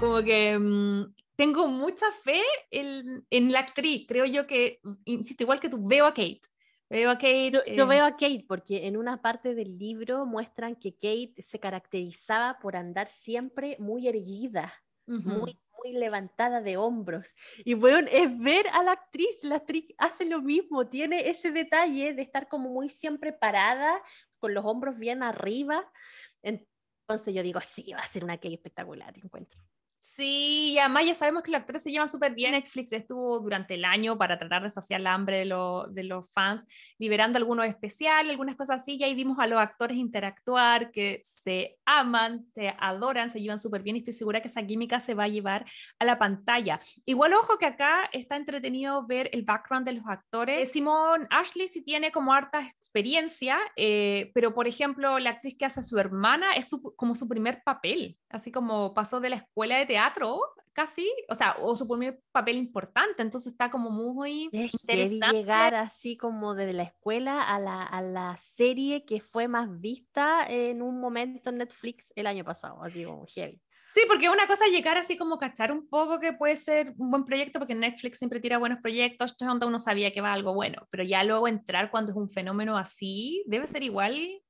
[0.00, 4.06] Como que mm, tengo mucha fe en, en, la actriz.
[4.08, 6.40] Creo yo que, insisto, igual que tú, veo a Kate.
[6.88, 7.50] Veo a Kate.
[7.50, 11.60] Yo, eh, veo a Kate porque en una parte del libro muestran que Kate se
[11.60, 14.72] caracterizaba por andar siempre muy erguida,
[15.06, 15.58] muy
[15.92, 17.34] levantada de hombros.
[17.64, 22.14] Y bueno, es ver a la actriz, la actriz hace lo mismo, tiene ese detalle
[22.14, 24.02] de estar como muy siempre parada,
[24.38, 25.90] con los hombros bien arriba.
[26.42, 29.60] Entonces yo digo, sí, va a ser una Kay espectacular, encuentro.
[30.14, 32.52] Sí, y además ya sabemos que los actores se llevan súper bien.
[32.52, 36.66] Netflix estuvo durante el año para tratar de saciar el hambre de, de los fans,
[36.98, 38.96] liberando algunos especiales, algunas cosas así.
[38.96, 43.82] Y ahí vimos a los actores interactuar, que se aman, se adoran, se llevan súper
[43.82, 43.96] bien.
[43.96, 45.66] Y estoy segura que esa química se va a llevar
[45.98, 46.80] a la pantalla.
[47.04, 50.70] Igual, ojo que acá está entretenido ver el background de los actores.
[50.70, 55.80] Simón Ashley sí tiene como harta experiencia, eh, pero por ejemplo, la actriz que hace
[55.80, 59.86] a su hermana es como su primer papel, así como pasó de la escuela de
[59.86, 60.40] teatro
[60.76, 65.38] casi, o sea, o su primer papel importante, entonces está como muy es interesante.
[65.38, 70.46] llegar así como desde la escuela a la, a la, serie que fue más vista
[70.46, 73.58] en un momento en Netflix el año pasado, así como heavy.
[73.94, 77.10] Sí, porque una cosa es llegar así como cachar un poco que puede ser un
[77.10, 81.02] buen proyecto, porque Netflix siempre tira buenos proyectos, uno sabía que va algo bueno, pero
[81.02, 84.42] ya luego entrar cuando es un fenómeno así, debe ser igual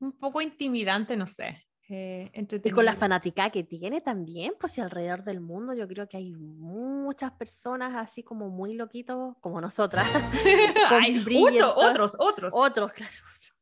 [0.00, 1.64] un poco intimidante, no sé.
[1.94, 2.30] Eh,
[2.64, 6.16] y con la fanática que tiene también, pues y alrededor del mundo yo creo que
[6.16, 10.06] hay muchas personas así como muy loquitos, como nosotras.
[10.90, 12.54] hay muchos, otros, otros.
[12.56, 13.12] Otros, claro.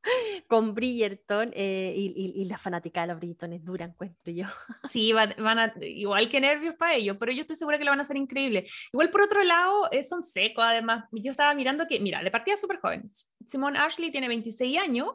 [0.46, 4.46] Con Bridgerton eh, y, la fanática de los Bridgerton dura, encuentro yo.
[4.88, 7.98] Sí, van, a, igual que nervios para ellos, pero yo estoy segura que lo van
[7.98, 8.64] a hacer increíble.
[8.92, 11.04] Igual por otro lado, eh, son secos, además.
[11.10, 13.02] Yo estaba mirando que, mira, de partida súper joven.
[13.44, 15.08] Simone Ashley tiene 26 años.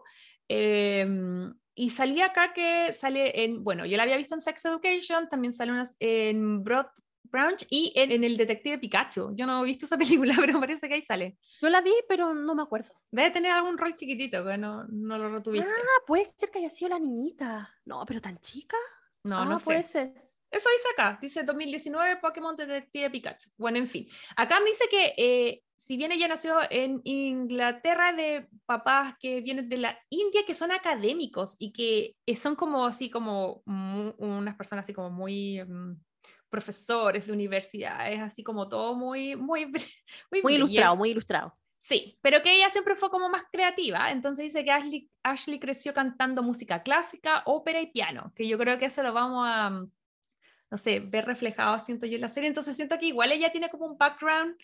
[0.50, 1.08] Eh,
[1.76, 5.52] y salía acá que sale en, bueno, yo la había visto en Sex Education, también
[5.52, 6.88] sale unas, en Broad
[7.24, 9.36] Branch y en, El Detective Pikachu.
[9.36, 11.38] Yo no he visto esa película, pero parece que ahí sale.
[11.62, 12.94] Yo la vi, pero no me acuerdo.
[13.12, 15.68] Debe tener algún rol chiquitito, que no, no lo retuviste.
[15.68, 17.70] Ah, puede ser que haya sido la niñita.
[17.84, 18.78] No, pero tan chica.
[19.24, 20.14] No, ah, no puede ser.
[20.50, 23.50] Eso dice acá, dice 2019 Pokémon Detective Pikachu.
[23.58, 24.08] Bueno, en fin.
[24.38, 29.70] Acá me dice que eh, si bien ella nació en Inglaterra de papás que vienen
[29.70, 34.94] de la India, que son académicos y que son como así como unas personas así
[34.94, 35.94] como muy mm,
[36.50, 39.68] profesores de universidades, así como todo muy, muy,
[40.44, 41.56] muy, ilustrado, muy ilustrado.
[41.78, 45.94] Sí, pero que ella siempre fue como más creativa, entonces dice que Ashley, Ashley creció
[45.94, 50.78] cantando música clásica, ópera y piano, que yo creo que eso lo vamos a, no
[50.80, 53.86] sé, ver reflejado, siento yo en la serie, entonces siento que igual ella tiene como
[53.86, 54.56] un background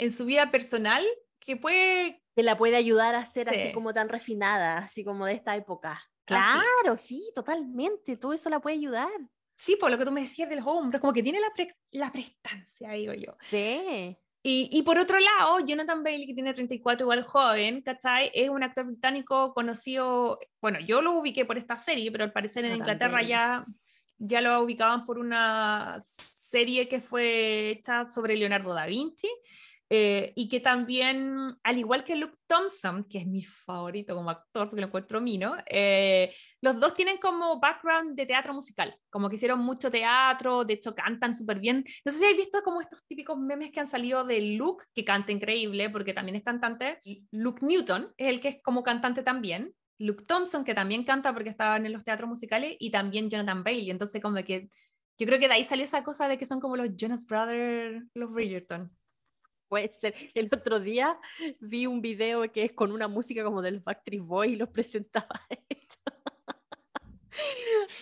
[0.00, 1.04] en su vida personal
[1.38, 2.22] que puede...
[2.34, 6.00] Que la puede ayudar a ser así como tan refinada, así como de esta época.
[6.24, 9.10] Claro, sí, totalmente, todo eso la puede ayudar.
[9.56, 11.52] Sí, por lo que tú me decías de los hombres, como que tiene la,
[11.90, 13.36] la prestancia, digo yo.
[13.50, 14.16] Sí.
[14.42, 18.30] Y, y, por otro lado, Jonathan Bailey, que tiene 34, igual joven, ¿cachai?
[18.32, 22.64] Es un actor británico conocido, bueno, yo lo ubiqué por esta serie, pero al parecer
[22.64, 23.66] en Inglaterra ya,
[24.16, 29.28] ya lo ubicaban por una serie que fue hecha sobre Leonardo da Vinci.
[29.92, 34.68] Eh, y que también, al igual que Luke Thompson, que es mi favorito como actor,
[34.68, 39.34] porque lo encuentro mino, eh, los dos tienen como background de teatro musical, como que
[39.34, 41.84] hicieron mucho teatro, de hecho cantan súper bien.
[42.04, 45.04] No sé si habéis visto como estos típicos memes que han salido de Luke, que
[45.04, 47.00] canta increíble, porque también es cantante.
[47.32, 49.74] Luke Newton es el que es como cantante también.
[49.98, 53.90] Luke Thompson, que también canta porque estaban en los teatros musicales, y también Jonathan Bailey.
[53.90, 54.70] Entonces, como que
[55.18, 58.04] yo creo que de ahí salió esa cosa de que son como los Jonas Brothers,
[58.14, 58.90] los Bridgerton.
[59.70, 60.14] Puede ser.
[60.34, 61.18] El otro día
[61.60, 65.40] vi un video que es con una música como del Backstreet Boys y los presentaba.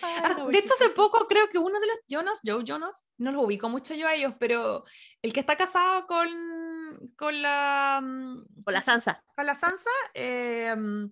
[0.03, 3.45] Ah, de hecho, hace poco creo que uno de los Jonas, Joe Jonas, no los
[3.45, 4.83] ubico mucho yo a ellos, pero
[5.21, 6.27] el que está casado con,
[7.15, 8.01] con la...
[8.03, 9.23] Mm, con la Sansa.
[9.35, 11.09] Con la Sansa, em,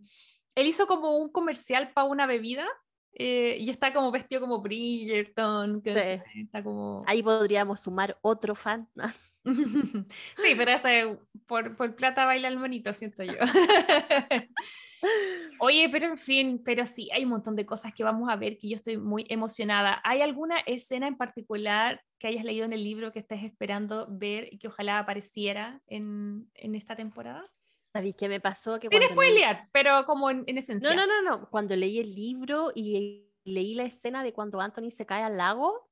[0.56, 2.68] él hizo como un comercial para una bebida
[3.14, 5.82] eh, y está como vestido como Bridgerton.
[5.82, 7.04] Que está como...
[7.08, 8.90] Ahí podríamos sumar otro fan.
[10.38, 11.18] sí, pero ese
[11.48, 13.34] por, por plata baila el bonito, siento yo.
[15.60, 18.58] Oye, pero en fin, pero sí, hay un montón de cosas que vamos a ver
[18.58, 20.02] que yo estoy muy emocionada.
[20.04, 24.50] ¿Hay alguna escena en particular que hayas leído en el libro que estés esperando ver
[24.52, 27.46] y que ojalá apareciera en, en esta temporada?
[27.94, 28.80] ¿Sabéis qué me pasó?
[28.80, 30.94] Que Tienes spoilear, pero como en, en, esencia.
[30.94, 31.50] No, no, no, no.
[31.50, 35.87] Cuando leí el libro y leí la escena de cuando Anthony se cae al lago,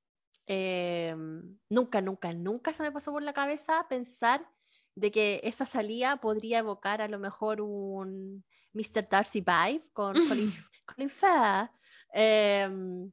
[0.48, 4.48] Em, nunca, nunca, nunca se me pasó por la cabeza pensar
[4.94, 8.44] de que esa salida podría evocar a lo mejor un
[8.74, 9.08] Mr.
[9.10, 10.54] Darcy Vibe con Colin,
[10.86, 11.12] Colin
[12.14, 13.12] em,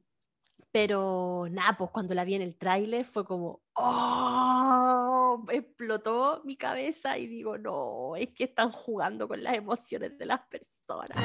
[0.71, 5.43] pero nada, pues cuando la vi en el tráiler fue como, ¡oh!
[5.49, 10.41] Explotó mi cabeza y digo, no, es que están jugando con las emociones de las
[10.47, 11.17] personas.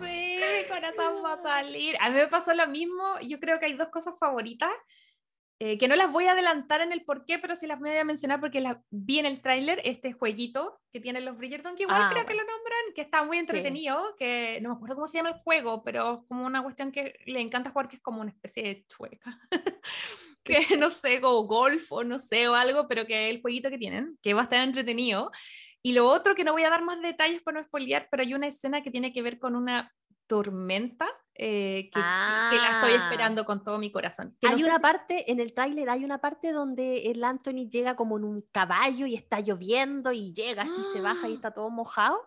[0.00, 1.96] Sí, corazón va a salir.
[2.00, 3.18] A mí me pasó lo mismo.
[3.20, 4.70] Yo creo que hay dos cosas favoritas
[5.60, 7.90] eh, que no las voy a adelantar en el por qué, pero sí las voy
[7.90, 11.82] a mencionar porque las vi en el tráiler, este jueguito que tienen los Bridgerton, que
[11.82, 15.08] igual ah, creo que lo nombran, que está muy entretenido, que no me acuerdo cómo
[15.08, 18.02] se llama el juego, pero es como una cuestión que le encanta jugar, que es
[18.02, 19.36] como una especie de chueca.
[20.44, 23.78] que no sé, o golf o no sé, o algo, pero que el jueguito que
[23.78, 25.32] tienen, que va a estar entretenido.
[25.82, 28.32] Y lo otro, que no voy a dar más detalles para no spoilear, pero hay
[28.32, 29.92] una escena que tiene que ver con una
[30.28, 33.04] tormenta eh, que, la estoy ah.
[33.04, 34.36] esperando con todo mi corazón.
[34.42, 38.24] hay una parte, en el tráiler hay una parte donde el Anthony llega como en
[38.24, 42.20] un caballo y está lloviendo y llega así, se baja y está todo mojado.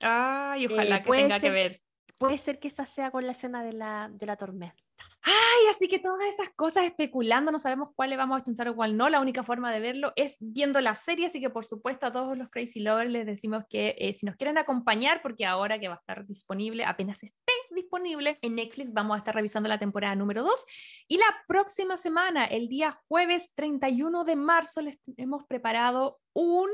[0.00, 1.80] Ay, ojalá eh, que tenga que ver.
[2.18, 4.82] Puede ser que esa sea con la escena de la, de la tormenta.
[5.22, 8.74] Ay, así que todas esas cosas especulando, no sabemos cuál le vamos a juntar o
[8.74, 9.10] cuál no.
[9.10, 12.38] La única forma de verlo es viendo la serie, así que por supuesto a todos
[12.38, 15.94] los Crazy Lovers les decimos que eh, si nos quieren acompañar, porque ahora que va
[15.94, 20.42] a estar disponible, apenas esté disponible en Netflix, vamos a estar revisando la temporada número
[20.42, 20.64] 2.
[21.08, 26.68] Y la próxima semana, el día jueves 31 de marzo, les hemos preparado un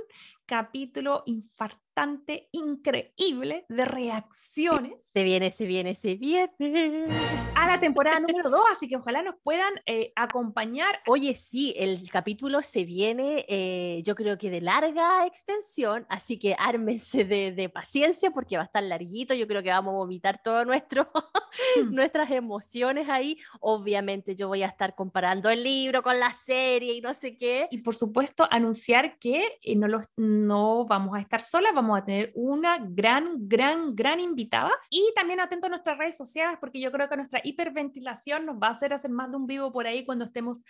[0.47, 5.05] capítulo infartante increíble de reacciones.
[5.11, 7.07] Se viene, se viene, se viene.
[7.55, 11.01] A la temporada número 2, así que ojalá nos puedan eh, acompañar.
[11.07, 16.55] Oye, sí, el capítulo se viene, eh, yo creo que de larga extensión, así que
[16.59, 21.11] ármense de, paciencia porque va a estar larguito, yo creo que vamos a vomitar nuestro,
[21.77, 21.95] hmm.
[21.95, 23.39] nuestras emociones ahí.
[23.61, 27.69] Obviamente yo voy a estar comparando el libro con la serie y no sé qué.
[27.71, 32.05] Y por supuesto anunciar que eh, no, los, no vamos a estar solas, vamos a
[32.05, 34.73] tener una gran, gran, gran invitada.
[34.91, 38.69] Y también atento a nuestras redes sociales, porque yo creo que nuestra hiperventilación nos va
[38.69, 40.65] a hacer hacer más de un vivo por ahí cuando estemos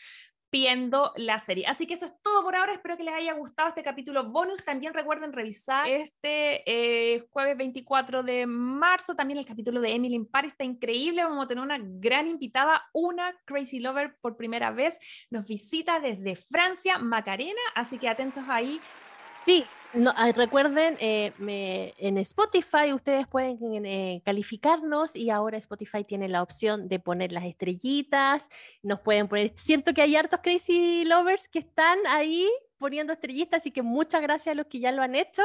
[0.53, 1.67] viendo la serie.
[1.67, 2.73] Así que eso es todo por ahora.
[2.73, 4.65] Espero que les haya gustado este capítulo bonus.
[4.65, 9.15] También recuerden revisar este eh, jueves 24 de marzo.
[9.15, 11.25] También el capítulo de Emily in Paris está increíble.
[11.25, 14.99] Vamos a tener una gran invitada, una Crazy Lover por primera vez.
[15.31, 17.61] Nos visita desde Francia, Macarena.
[17.75, 18.81] Así que atentos ahí.
[19.45, 21.33] Sí, no, ah, recuerden, eh,
[21.99, 27.45] en Spotify ustedes pueden eh, calificarnos y ahora Spotify tiene la opción de poner las
[27.45, 28.47] estrellitas,
[28.83, 33.71] nos pueden poner, siento que hay hartos crazy lovers que están ahí poniendo estrellitas, así
[33.71, 35.43] que muchas gracias a los que ya lo han hecho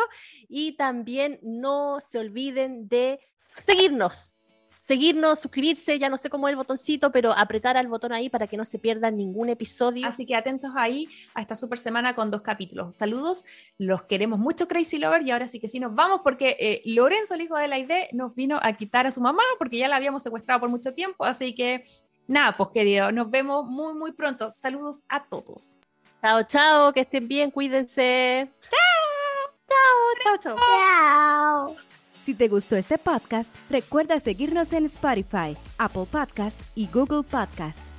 [0.49, 3.19] y también no se olviden de
[3.65, 4.35] seguirnos
[4.81, 8.47] seguirnos, suscribirse, ya no sé cómo es el botoncito, pero apretar al botón ahí para
[8.47, 10.07] que no se pierdan ningún episodio.
[10.07, 12.97] Así que atentos ahí a esta super semana con dos capítulos.
[12.97, 13.45] Saludos,
[13.77, 17.35] los queremos mucho Crazy Lover y ahora sí que sí nos vamos porque eh, Lorenzo,
[17.35, 19.97] el hijo de la ID, nos vino a quitar a su mamá porque ya la
[19.97, 21.83] habíamos secuestrado por mucho tiempo, así que
[22.25, 24.51] nada, pues querido, nos vemos muy muy pronto.
[24.51, 25.75] Saludos a todos.
[26.23, 28.51] Chao, chao, que estén bien, cuídense.
[28.67, 28.79] Chao.
[29.69, 30.57] Chao, chao, chao.
[30.57, 31.90] Chao.
[32.23, 37.90] Si te gustó este podcast, recuerda seguirnos en Spotify, Apple Podcast y Google Podcast.